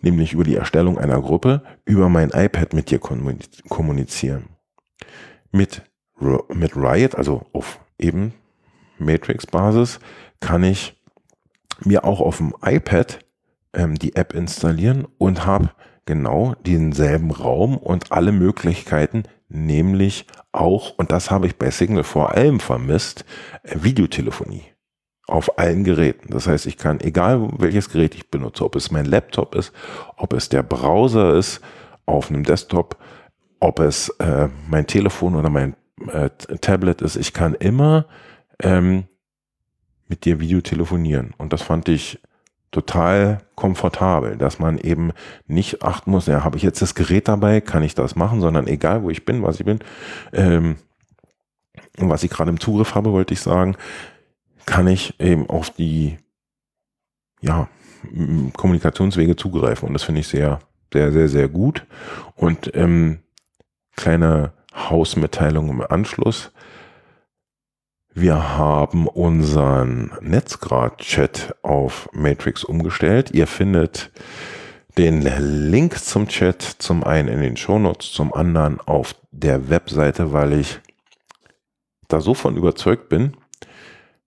nämlich 0.00 0.32
über 0.32 0.44
die 0.44 0.54
Erstellung 0.54 0.98
einer 0.98 1.20
Gruppe, 1.20 1.62
über 1.84 2.08
mein 2.08 2.30
iPad 2.30 2.72
mit 2.72 2.90
dir 2.90 3.00
kommuniz- 3.00 3.62
kommunizieren. 3.68 4.44
Mit, 5.50 5.82
mit 6.52 6.76
Riot, 6.76 7.14
also 7.16 7.46
auf 7.52 7.80
eben 7.98 8.34
Matrix-Basis, 8.98 10.00
kann 10.40 10.62
ich 10.64 11.00
mir 11.84 12.04
auch 12.04 12.20
auf 12.20 12.38
dem 12.38 12.54
iPad 12.62 13.18
ähm, 13.72 13.96
die 13.96 14.16
App 14.16 14.34
installieren 14.34 15.06
und 15.18 15.46
habe 15.46 15.70
genau 16.06 16.54
denselben 16.66 17.30
Raum 17.30 17.76
und 17.76 18.12
alle 18.12 18.32
Möglichkeiten, 18.32 19.24
nämlich 19.48 20.26
auch, 20.52 20.96
und 20.98 21.12
das 21.12 21.30
habe 21.30 21.46
ich 21.46 21.56
bei 21.56 21.70
Signal 21.70 22.04
vor 22.04 22.34
allem 22.34 22.60
vermisst, 22.60 23.24
äh, 23.62 23.76
Videotelefonie 23.82 24.64
auf 25.26 25.58
allen 25.58 25.84
Geräten. 25.84 26.28
Das 26.30 26.46
heißt, 26.46 26.66
ich 26.66 26.76
kann, 26.76 27.00
egal 27.00 27.48
welches 27.58 27.88
Gerät 27.88 28.14
ich 28.14 28.30
benutze, 28.30 28.64
ob 28.64 28.76
es 28.76 28.90
mein 28.90 29.06
Laptop 29.06 29.54
ist, 29.54 29.72
ob 30.16 30.34
es 30.34 30.48
der 30.48 30.62
Browser 30.62 31.34
ist 31.34 31.60
auf 32.06 32.30
einem 32.30 32.44
Desktop, 32.44 32.98
ob 33.60 33.80
es 33.80 34.10
äh, 34.18 34.48
mein 34.68 34.86
Telefon 34.86 35.34
oder 35.34 35.48
mein 35.48 35.76
äh, 36.12 36.28
Tablet 36.60 37.00
ist, 37.00 37.16
ich 37.16 37.32
kann 37.32 37.54
immer 37.54 38.06
ähm, 38.62 39.04
mit 40.08 40.24
dir 40.24 40.40
Video 40.40 40.60
telefonieren. 40.60 41.34
Und 41.38 41.52
das 41.52 41.62
fand 41.62 41.88
ich 41.88 42.20
total 42.70 43.38
komfortabel, 43.54 44.36
dass 44.36 44.58
man 44.58 44.78
eben 44.78 45.12
nicht 45.46 45.82
achten 45.82 46.10
muss, 46.10 46.26
ja, 46.26 46.42
habe 46.42 46.56
ich 46.56 46.62
jetzt 46.62 46.82
das 46.82 46.94
Gerät 46.94 47.28
dabei, 47.28 47.60
kann 47.60 47.84
ich 47.84 47.94
das 47.94 48.16
machen, 48.16 48.40
sondern 48.40 48.66
egal, 48.66 49.04
wo 49.04 49.10
ich 49.10 49.24
bin, 49.24 49.42
was 49.42 49.60
ich 49.60 49.66
bin, 49.66 49.78
ähm, 50.32 50.76
was 51.96 52.24
ich 52.24 52.30
gerade 52.30 52.50
im 52.50 52.58
Zugriff 52.58 52.94
habe, 52.94 53.12
wollte 53.12 53.32
ich 53.32 53.40
sagen, 53.40 53.76
kann 54.66 54.88
ich 54.88 55.18
eben 55.20 55.48
auf 55.48 55.70
die 55.70 56.18
ja, 57.40 57.68
Kommunikationswege 58.56 59.36
zugreifen. 59.36 59.86
Und 59.86 59.94
das 59.94 60.02
finde 60.02 60.20
ich 60.20 60.28
sehr, 60.28 60.58
sehr, 60.92 61.12
sehr, 61.12 61.28
sehr 61.28 61.48
gut. 61.48 61.86
Und 62.34 62.74
ähm, 62.74 63.20
kleine 63.96 64.52
Hausmitteilung 64.74 65.68
im 65.68 65.82
Anschluss. 65.82 66.50
Wir 68.16 68.56
haben 68.56 69.08
unseren 69.08 70.12
Netzgrad-Chat 70.20 71.56
auf 71.62 72.08
Matrix 72.12 72.62
umgestellt. 72.62 73.32
Ihr 73.32 73.48
findet 73.48 74.12
den 74.96 75.22
Link 75.22 75.98
zum 75.98 76.28
Chat 76.28 76.62
zum 76.62 77.02
einen 77.02 77.26
in 77.26 77.40
den 77.40 77.56
Shownotes, 77.56 78.12
zum 78.12 78.32
anderen 78.32 78.80
auf 78.80 79.16
der 79.32 79.68
Webseite, 79.68 80.32
weil 80.32 80.52
ich 80.52 80.78
da 82.06 82.20
so 82.20 82.34
von 82.34 82.56
überzeugt 82.56 83.08
bin, 83.08 83.36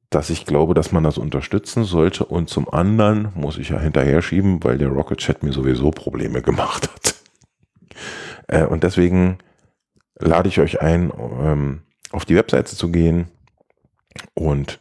dass 0.10 0.30
ich 0.32 0.46
glaube, 0.46 0.74
dass 0.74 0.92
man 0.92 1.06
das 1.06 1.18
unterstützen 1.18 1.86
sollte. 1.86 2.26
Und 2.26 2.50
zum 2.50 2.68
anderen 2.68 3.32
muss 3.36 3.58
ich 3.58 3.70
ja 3.70 3.80
hinterher 3.80 4.22
schieben, 4.22 4.62
weil 4.66 4.78
der 4.78 4.90
Rocket 4.90 5.20
Chat 5.20 5.44
mir 5.44 5.54
sowieso 5.54 5.92
Probleme 5.92 6.42
gemacht 6.42 6.90
hat. 6.90 7.16
Äh, 8.48 8.66
und 8.66 8.84
deswegen 8.84 9.38
lade 10.20 10.50
ich 10.50 10.60
euch 10.60 10.82
ein, 10.82 11.14
ähm, 11.42 11.84
auf 12.12 12.26
die 12.26 12.36
Webseite 12.36 12.76
zu 12.76 12.92
gehen 12.92 13.30
und 14.34 14.80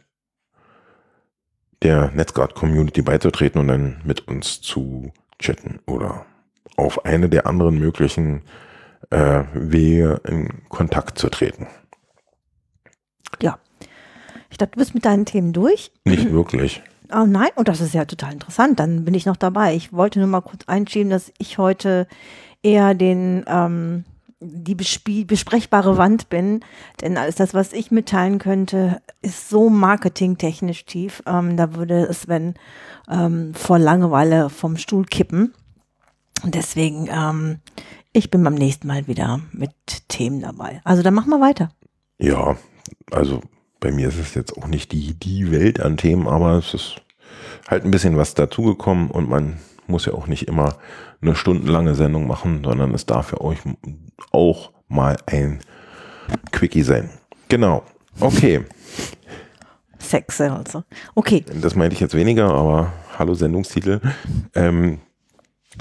der 1.83 2.11
Netzguard 2.11 2.55
Community 2.55 3.01
beizutreten 3.01 3.61
und 3.61 3.67
dann 3.67 4.01
mit 4.03 4.27
uns 4.27 4.61
zu 4.61 5.11
chatten 5.39 5.79
oder 5.85 6.25
auf 6.75 7.05
eine 7.05 7.29
der 7.29 7.47
anderen 7.47 7.79
möglichen 7.79 8.43
äh, 9.09 9.43
Wege 9.53 10.21
in 10.27 10.67
Kontakt 10.69 11.17
zu 11.17 11.29
treten. 11.29 11.67
Ja. 13.41 13.59
Ich 14.49 14.57
dachte, 14.57 14.71
du 14.71 14.79
bist 14.79 14.93
mit 14.93 15.05
deinen 15.05 15.25
Themen 15.25 15.53
durch. 15.53 15.91
Nicht 16.05 16.31
wirklich. 16.31 16.81
Oh 17.13 17.25
nein, 17.25 17.49
und 17.55 17.67
das 17.67 17.79
ist 17.79 17.93
ja 17.93 18.05
total 18.05 18.33
interessant. 18.33 18.79
Dann 18.79 19.05
bin 19.05 19.13
ich 19.13 19.25
noch 19.25 19.37
dabei. 19.37 19.75
Ich 19.75 19.93
wollte 19.93 20.19
nur 20.19 20.27
mal 20.27 20.41
kurz 20.41 20.67
einschieben, 20.67 21.09
dass 21.09 21.31
ich 21.37 21.57
heute 21.57 22.07
eher 22.63 22.93
den 22.95 23.45
ähm, 23.47 24.03
die 24.39 24.75
besprechbare 24.75 25.97
Wand 25.97 26.29
bin, 26.29 26.61
denn 27.01 27.17
alles 27.17 27.35
das, 27.35 27.53
was 27.53 27.73
ich 27.73 27.89
mitteilen 27.89 28.37
könnte, 28.37 29.01
ist 29.21 29.49
so 29.49 29.69
marketingtechnisch 29.69 30.85
tief. 30.85 31.23
Ähm, 31.25 31.57
da 31.57 31.75
würde 31.75 32.13
Sven 32.13 32.53
ähm, 33.09 33.53
vor 33.55 33.79
Langeweile 33.79 34.49
vom 34.49 34.77
Stuhl 34.77 35.05
kippen. 35.05 35.53
Und 36.43 36.53
deswegen, 36.53 37.09
ähm, 37.11 37.59
ich 38.13 38.29
bin 38.29 38.43
beim 38.43 38.53
nächsten 38.53 38.87
Mal 38.87 39.07
wieder 39.07 39.41
mit 39.51 39.71
Themen 40.07 40.41
dabei. 40.41 40.81
Also 40.83 41.01
dann 41.01 41.15
machen 41.15 41.31
wir 41.31 41.41
weiter. 41.41 41.71
Ja, 42.19 42.57
also 43.11 43.41
bei 43.79 43.91
mir 43.91 44.09
ist 44.09 44.19
es 44.19 44.35
jetzt 44.35 44.55
auch 44.57 44.67
nicht 44.67 44.91
die, 44.91 45.13
die 45.15 45.51
Welt 45.51 45.79
an 45.79 45.97
Themen, 45.97 46.27
aber 46.27 46.57
es 46.57 46.75
ist 46.75 47.01
halt 47.67 47.85
ein 47.85 47.91
bisschen 47.91 48.17
was 48.17 48.35
dazugekommen 48.35 49.09
und 49.09 49.29
man 49.29 49.59
muss 49.87 50.05
ja 50.05 50.13
auch 50.13 50.27
nicht 50.27 50.47
immer 50.47 50.75
eine 51.21 51.35
stundenlange 51.35 51.95
Sendung 51.95 52.27
machen, 52.27 52.61
sondern 52.63 52.93
es 52.93 53.05
darf 53.05 53.27
für 53.27 53.41
euch 53.41 53.57
auch 54.31 54.71
mal 54.87 55.17
ein 55.25 55.59
Quickie 56.51 56.83
sein. 56.83 57.09
Genau. 57.49 57.83
Okay, 58.19 58.65
Sex 59.99 60.39
also. 60.41 60.83
Okay, 61.15 61.43
das 61.61 61.75
meinte 61.75 61.93
ich 61.93 61.99
jetzt 61.99 62.15
weniger, 62.15 62.49
aber 62.53 62.93
hallo 63.17 63.33
Sendungstitel. 63.33 63.99
Ähm, 64.55 64.99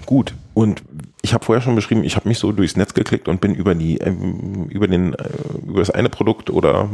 gut, 0.04 0.34
und 0.54 0.82
ich 1.22 1.32
habe 1.34 1.44
vorher 1.44 1.62
schon 1.62 1.74
beschrieben, 1.74 2.02
ich 2.04 2.16
habe 2.16 2.28
mich 2.28 2.38
so 2.38 2.52
durchs 2.52 2.76
Netz 2.76 2.94
geklickt 2.94 3.28
und 3.28 3.40
bin 3.40 3.54
über 3.54 3.74
die 3.74 3.98
ähm, 3.98 4.66
über 4.68 4.86
den 4.88 5.14
äh, 5.14 5.28
über 5.66 5.80
das 5.80 5.90
eine 5.90 6.08
Produkt 6.08 6.50
oder 6.50 6.88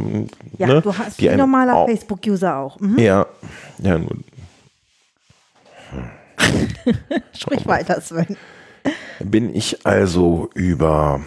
ja, 0.59 0.67
ne, 0.67 0.81
du 0.83 0.97
hast 0.97 1.19
die 1.19 1.25
wie 1.25 1.29
eine- 1.31 1.43
normaler 1.43 1.87
Facebook-User 1.87 2.57
auch. 2.57 2.79
Mhm. 2.81 2.99
Ja, 2.99 3.27
ja, 3.79 3.99
nur. 3.99 4.11
Sprich 7.33 7.67
weiter, 7.67 8.01
Sven. 8.01 8.37
Bin 9.21 9.55
ich 9.55 9.87
also 9.87 10.51
über 10.55 11.21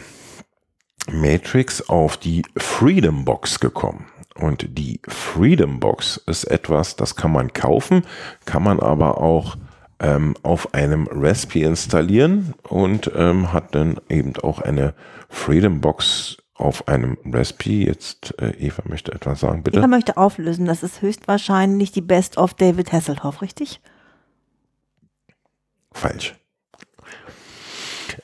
Matrix 1.11 1.87
auf 1.87 2.17
die 2.17 2.43
Freedom 2.57 3.25
Box 3.25 3.59
gekommen. 3.59 4.07
Und 4.35 4.77
die 4.77 4.99
Freedom 5.07 5.79
Box 5.79 6.17
ist 6.27 6.43
etwas, 6.45 6.95
das 6.97 7.15
kann 7.15 7.31
man 7.31 7.53
kaufen, 7.53 8.03
kann 8.45 8.63
man 8.63 8.81
aber 8.81 9.21
auch 9.21 9.55
ähm, 9.99 10.35
auf 10.43 10.73
einem 10.73 11.07
Raspi 11.09 11.63
installieren 11.63 12.53
und 12.67 13.09
ähm, 13.15 13.53
hat 13.53 13.75
dann 13.75 13.99
eben 14.09 14.35
auch 14.37 14.59
eine 14.59 14.93
Freedom 15.29 15.79
Box 15.79 16.37
auf 16.53 16.87
einem 16.89 17.17
Raspi. 17.25 17.85
Jetzt, 17.85 18.33
äh, 18.41 18.51
Eva 18.57 18.83
möchte 18.85 19.13
etwas 19.13 19.39
sagen, 19.39 19.63
bitte. 19.63 19.79
Eva 19.79 19.87
möchte 19.87 20.17
auflösen, 20.17 20.65
das 20.65 20.83
ist 20.83 21.01
höchstwahrscheinlich 21.01 21.93
die 21.93 22.01
Best 22.01 22.37
of 22.37 22.53
David 22.55 22.91
Hasselhoff, 22.91 23.41
richtig? 23.41 23.79
Falsch. 25.95 26.35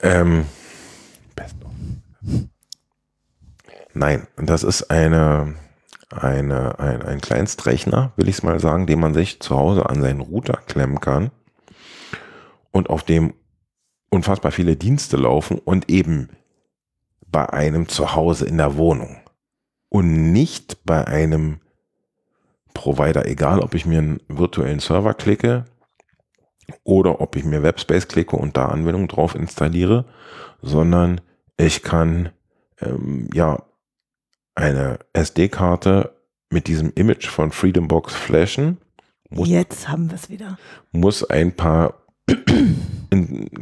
Ähm, 0.01 0.45
Best 1.35 1.55
of. 1.63 1.71
Nein, 3.93 4.27
das 4.35 4.63
ist 4.63 4.91
eine, 4.91 5.55
eine, 6.09 6.79
ein, 6.79 7.01
ein 7.01 7.21
Kleinstrechner, 7.21 8.11
will 8.17 8.27
ich 8.27 8.35
es 8.35 8.43
mal 8.43 8.59
sagen, 8.59 8.87
den 8.87 8.99
man 8.99 9.13
sich 9.13 9.39
zu 9.39 9.55
Hause 9.55 9.89
an 9.89 10.01
seinen 10.01 10.19
Router 10.19 10.59
klemmen 10.67 10.99
kann 10.99 11.31
und 12.71 12.89
auf 12.89 13.03
dem 13.03 13.33
unfassbar 14.09 14.51
viele 14.51 14.75
Dienste 14.75 15.15
laufen 15.15 15.57
und 15.57 15.89
eben 15.89 16.29
bei 17.25 17.49
einem 17.49 17.87
zu 17.87 18.13
Hause 18.15 18.45
in 18.45 18.57
der 18.57 18.75
Wohnung 18.75 19.17
und 19.87 20.33
nicht 20.33 20.83
bei 20.83 21.07
einem 21.07 21.61
Provider, 22.73 23.25
egal 23.25 23.59
ob 23.61 23.75
ich 23.75 23.85
mir 23.85 23.99
einen 23.99 24.19
virtuellen 24.27 24.79
Server 24.79 25.13
klicke 25.13 25.65
oder 26.83 27.21
ob 27.21 27.35
ich 27.35 27.43
mir 27.43 27.63
Webspace 27.63 28.07
klicke 28.07 28.35
und 28.35 28.57
da 28.57 28.67
Anwendungen 28.67 29.07
drauf 29.07 29.35
installiere, 29.35 30.05
sondern 30.61 31.21
ich 31.57 31.83
kann 31.83 32.29
ähm, 32.79 33.29
ja 33.33 33.63
eine 34.55 34.99
SD-Karte 35.13 36.15
mit 36.49 36.67
diesem 36.67 36.91
Image 36.95 37.27
von 37.27 37.51
Freedom 37.51 37.87
Box 37.87 38.13
flashen. 38.13 38.77
Muss, 39.29 39.47
Jetzt 39.47 39.87
haben 39.87 40.09
wir 40.09 40.15
es 40.15 40.29
wieder. 40.29 40.57
Muss 40.91 41.23
ein 41.23 41.55
paar 41.55 42.05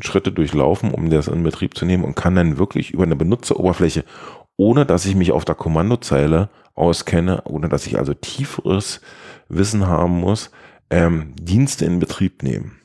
Schritte 0.01 0.31
durchlaufen, 0.31 0.91
um 0.91 1.09
das 1.09 1.27
in 1.27 1.43
Betrieb 1.43 1.77
zu 1.77 1.85
nehmen 1.85 2.03
und 2.03 2.15
kann 2.15 2.35
dann 2.35 2.57
wirklich 2.57 2.91
über 2.91 3.03
eine 3.03 3.15
Benutzeroberfläche, 3.15 4.03
ohne 4.57 4.85
dass 4.85 5.05
ich 5.05 5.15
mich 5.15 5.31
auf 5.31 5.45
der 5.45 5.55
Kommandozeile 5.55 6.49
auskenne, 6.73 7.43
ohne 7.45 7.69
dass 7.69 7.85
ich 7.85 7.97
also 7.97 8.13
tieferes 8.13 9.01
Wissen 9.47 9.87
haben 9.87 10.19
muss, 10.19 10.51
ähm, 10.89 11.33
Dienste 11.39 11.85
in 11.85 11.99
Betrieb 11.99 12.43
nehmen. 12.43 12.79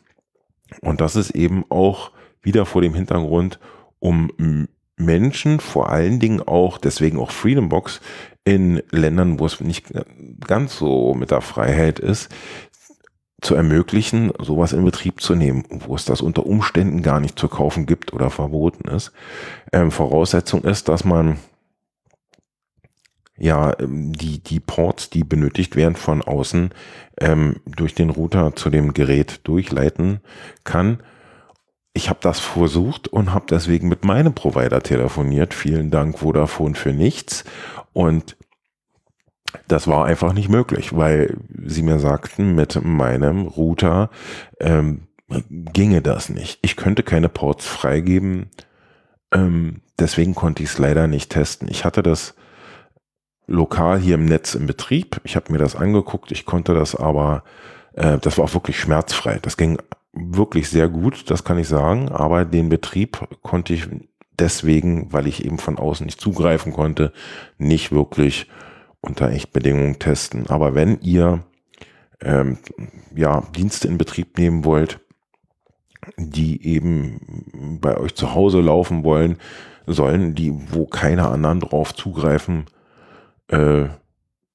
Und 0.81 1.01
das 1.01 1.17
ist 1.17 1.31
eben 1.31 1.65
auch 1.69 2.11
wieder 2.43 2.67
vor 2.67 2.83
dem 2.83 2.95
Hintergrund, 2.95 3.59
um 3.99 4.69
Menschen, 4.97 5.61
vor 5.61 5.91
allen 5.91 6.21
Dingen 6.21 6.41
auch, 6.41 6.79
deswegen 6.79 7.19
auch 7.19 7.31
Freedom 7.31 7.69
Box, 7.69 8.01
in 8.45 8.83
Ländern, 8.91 9.41
wo 9.41 9.47
es 9.47 9.61
nicht 9.61 9.87
ganz 10.47 10.77
so 10.77 11.15
mit 11.15 11.31
der 11.31 11.41
Freiheit 11.41 11.99
ist, 11.99 12.29
zu 13.41 13.55
ermöglichen, 13.55 14.33
sowas 14.39 14.73
in 14.73 14.85
Betrieb 14.85 15.21
zu 15.21 15.35
nehmen, 15.35 15.65
wo 15.69 15.95
es 15.95 16.05
das 16.05 16.21
unter 16.21 16.47
Umständen 16.47 17.03
gar 17.03 17.21
nicht 17.21 17.39
zu 17.39 17.49
kaufen 17.49 17.87
gibt 17.87 18.13
oder 18.13 18.31
verboten 18.31 18.89
ist. 18.89 19.13
Ähm, 19.73 19.91
Voraussetzung 19.91 20.63
ist, 20.65 20.89
dass 20.89 21.05
man 21.05 21.39
ja 23.37 23.79
ähm, 23.79 24.13
die, 24.13 24.43
die 24.43 24.61
Ports, 24.61 25.11
die 25.11 25.25
benötigt 25.25 25.77
werden 25.77 25.97
von 25.97 26.23
außen, 26.23 26.71
ähm, 27.21 27.57
durch 27.67 27.95
den 27.95 28.11
Router 28.11 28.55
zu 28.57 28.71
dem 28.71 28.95
Gerät 28.95 29.41
durchleiten 29.45 30.21
kann 30.65 31.03
ich 31.95 32.11
habe 32.11 32.19
das 32.21 32.41
versucht 32.41 33.09
und 33.09 33.33
habe 33.33 33.47
deswegen 33.49 33.89
mit 33.89 34.05
meinem 34.05 34.35
Provider 34.35 34.83
telefoniert. 34.83 35.55
Vielen 35.55 35.93
Dank 35.93 36.19
Vodafone 36.19 36.75
für 36.75 36.93
nichts. 36.93 37.45
Und 37.93 38.37
das 39.69 39.87
war 39.87 40.05
einfach 40.05 40.33
nicht 40.33 40.49
möglich, 40.49 40.97
weil 40.97 41.37
sie 41.65 41.83
mir 41.83 42.01
sagten, 42.01 42.57
mit 42.57 42.85
meinem 42.85 43.47
Router 43.47 44.11
ähm, 44.59 45.07
ginge 45.39 46.03
das 46.03 46.29
nicht. 46.29 46.59
Ich 46.63 46.75
könnte 46.75 47.05
keine 47.05 47.29
Ports 47.29 47.65
freigeben. 47.65 48.51
Ähm, 49.33 49.81
deswegen 49.97 50.35
konnte 50.35 50.65
ich 50.65 50.71
es 50.71 50.79
leider 50.79 51.07
nicht 51.07 51.31
testen. 51.31 51.69
Ich 51.71 51.85
hatte 51.85 52.03
das 52.03 52.35
lokal 53.47 53.99
hier 53.99 54.15
im 54.15 54.25
Netz 54.25 54.55
im 54.55 54.67
Betrieb. 54.67 55.21
Ich 55.25 55.37
habe 55.37 55.53
mir 55.53 55.59
das 55.59 55.77
angeguckt. 55.77 56.33
Ich 56.33 56.47
konnte 56.47 56.75
das 56.75 56.95
aber, 56.95 57.45
äh, 57.95 58.19
das 58.19 58.39
war 58.39 58.47
auch 58.47 58.55
wirklich 58.55 58.79
schmerzfrei. 58.79 59.39
Das 59.41 59.57
ging 59.57 59.79
wirklich 60.13 60.69
sehr 60.69 60.89
gut, 60.89 61.31
das 61.31 61.45
kann 61.45 61.59
ich 61.59 61.69
sagen, 61.69 62.09
aber 62.09 62.45
den 62.45 62.69
Betrieb 62.69 63.27
konnte 63.43 63.75
ich 63.75 63.89
deswegen, 64.39 65.13
weil 65.13 65.27
ich 65.27 65.45
eben 65.45 65.59
von 65.59 65.79
außen 65.79 66.07
nicht 66.07 66.21
zugreifen 66.21 66.73
konnte, 66.73 67.13
nicht 67.59 67.93
wirklich 67.93 68.49
unter 69.01 69.31
Echtbedingungen 69.31 69.99
testen. 69.99 70.47
Aber 70.49 70.75
wenn 70.75 71.01
ihr 71.01 71.45
ähm, 72.21 72.59
ja, 73.15 73.43
Dienste 73.55 73.89
in 73.89 73.99
Betrieb 73.99 74.39
nehmen 74.39 74.65
wollt, 74.65 75.01
die 76.17 76.65
eben 76.65 77.79
bei 77.81 77.97
euch 77.97 78.15
zu 78.15 78.35
Hause 78.35 78.61
laufen 78.61 79.05
wollen, 79.05 79.39
sollen, 79.87 80.35
die, 80.35 80.53
wo 80.73 80.87
keine 80.87 81.29
anderen 81.29 81.61
drauf 81.61 81.95
zugreifen 81.95 82.67
äh, 83.49 83.89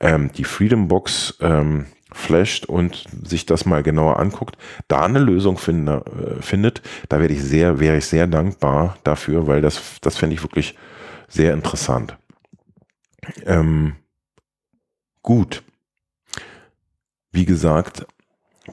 ähm, 0.00 0.30
die 0.32 0.44
Freedom 0.44 0.88
Box 0.88 1.36
ähm, 1.40 1.86
flasht 2.12 2.66
und 2.66 3.04
sich 3.24 3.46
das 3.46 3.66
mal 3.66 3.82
genauer 3.82 4.18
anguckt, 4.18 4.56
da 4.88 5.04
eine 5.04 5.18
Lösung 5.18 5.58
finde, 5.58 6.04
äh, 6.38 6.42
findet, 6.42 6.82
da 7.08 7.20
werde 7.20 7.34
ich 7.34 7.42
sehr, 7.42 7.80
wäre 7.80 7.96
ich 7.96 8.06
sehr 8.06 8.26
dankbar 8.26 8.96
dafür, 9.02 9.46
weil 9.46 9.60
das, 9.60 10.00
das 10.00 10.16
fände 10.16 10.34
ich 10.34 10.42
wirklich 10.42 10.76
sehr 11.28 11.52
interessant. 11.52 12.16
Ähm, 13.44 13.96
gut. 15.22 15.62
Wie 17.34 17.46
gesagt, 17.46 18.06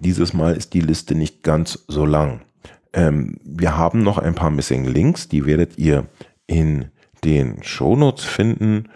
dieses 0.01 0.33
Mal 0.33 0.55
ist 0.55 0.75
die 0.75 0.81
Liste 0.81 1.15
nicht 1.15 1.41
ganz 1.41 1.83
so 1.87 2.05
lang. 2.05 2.41
Ähm, 2.93 3.39
wir 3.43 3.75
haben 3.75 4.03
noch 4.03 4.19
ein 4.19 4.35
paar 4.35 4.51
Missing 4.51 4.85
Links, 4.85 5.27
die 5.27 5.47
werdet 5.47 5.79
ihr 5.79 6.05
in 6.45 6.91
den 7.23 7.63
Shownotes 7.63 8.23
finden. 8.23 8.89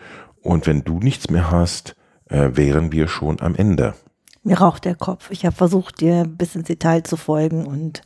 Und 0.44 0.68
wenn 0.68 0.84
du 0.84 1.00
nichts 1.00 1.32
mehr 1.32 1.50
hast, 1.50 1.96
äh, 2.30 2.52
wären 2.54 2.92
wir 2.92 3.08
schon 3.08 3.42
am 3.42 3.56
Ende. 3.56 3.96
Mir 4.44 4.60
raucht 4.60 4.86
der 4.86 4.94
Kopf. 4.94 5.32
Ich 5.32 5.48
habe 5.48 5.56
versucht, 5.56 6.00
dir 6.00 6.26
bis 6.26 6.56
ins 6.56 6.68
Detail 6.68 7.02
zu 7.02 7.18
folgen 7.18 7.66
und 7.66 8.04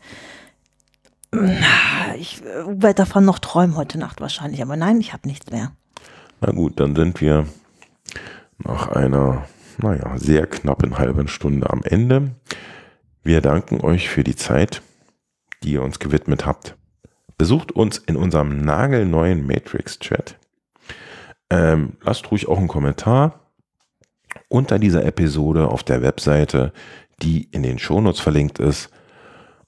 ich 2.17 2.41
werde 2.41 2.95
davon 2.95 3.25
noch 3.25 3.39
träumen 3.39 3.75
heute 3.75 3.99
Nacht 3.99 4.21
wahrscheinlich. 4.21 4.61
Aber 4.61 4.77
nein, 4.77 5.01
ich 5.01 5.11
habe 5.11 5.27
nichts 5.27 5.51
mehr. 5.51 5.73
Na 6.39 6.53
gut, 6.53 6.79
dann 6.79 6.95
sind 6.95 7.19
wir 7.19 7.47
nach 8.59 8.87
einer 8.87 9.45
naja, 9.81 10.17
sehr 10.17 10.45
knappen 10.47 10.97
halben 10.97 11.27
Stunde 11.27 11.69
am 11.69 11.81
Ende. 11.83 12.31
Wir 13.23 13.41
danken 13.41 13.81
euch 13.81 14.09
für 14.09 14.23
die 14.23 14.35
Zeit, 14.35 14.81
die 15.63 15.73
ihr 15.73 15.81
uns 15.83 15.99
gewidmet 15.99 16.45
habt. 16.45 16.75
Besucht 17.37 17.71
uns 17.71 17.97
in 17.97 18.17
unserem 18.17 18.57
nagelneuen 18.61 19.45
Matrix-Chat. 19.47 20.37
Ähm, 21.49 21.93
lasst 22.01 22.29
ruhig 22.31 22.47
auch 22.47 22.57
einen 22.57 22.67
Kommentar 22.67 23.39
unter 24.49 24.79
dieser 24.79 25.05
Episode 25.05 25.69
auf 25.69 25.83
der 25.83 26.01
Webseite, 26.01 26.73
die 27.21 27.43
in 27.51 27.63
den 27.63 27.79
Shownotes 27.79 28.19
verlinkt 28.19 28.59
ist. 28.59 28.89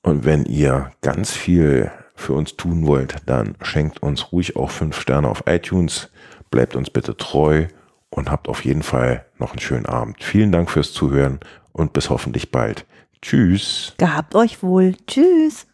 Und 0.02 0.26
wenn 0.26 0.46
ihr 0.46 0.92
ganz 1.02 1.32
viel 1.32 1.92
für 2.16 2.34
uns 2.34 2.58
tun 2.58 2.86
wollt, 2.86 3.16
dann 3.26 3.56
schenkt 3.62 4.04
uns 4.04 4.32
ruhig 4.32 4.56
auch 4.56 4.70
fünf 4.70 5.00
Sterne 5.00 5.30
auf 5.30 5.44
iTunes. 5.48 6.10
Bleibt 6.50 6.76
uns 6.76 6.90
bitte 6.90 7.16
treu 7.16 7.68
und 8.12 8.30
habt 8.30 8.48
auf 8.48 8.64
jeden 8.64 8.84
Fall 8.84 9.26
noch 9.40 9.52
einen 9.52 9.60
schönen 9.60 9.88
Abend. 9.88 10.24
Vielen 10.24 10.52
Dank 10.52 10.70
fürs 10.70 10.94
Zuhören 10.94 11.40
und 11.72 11.94
bis 11.94 12.10
hoffentlich 12.10 12.52
bald. 12.52 12.86
Tschüss. 13.22 13.94
Gehabt 13.98 14.36
euch 14.36 14.62
wohl. 14.62 14.96
Tschüss. 15.08 15.66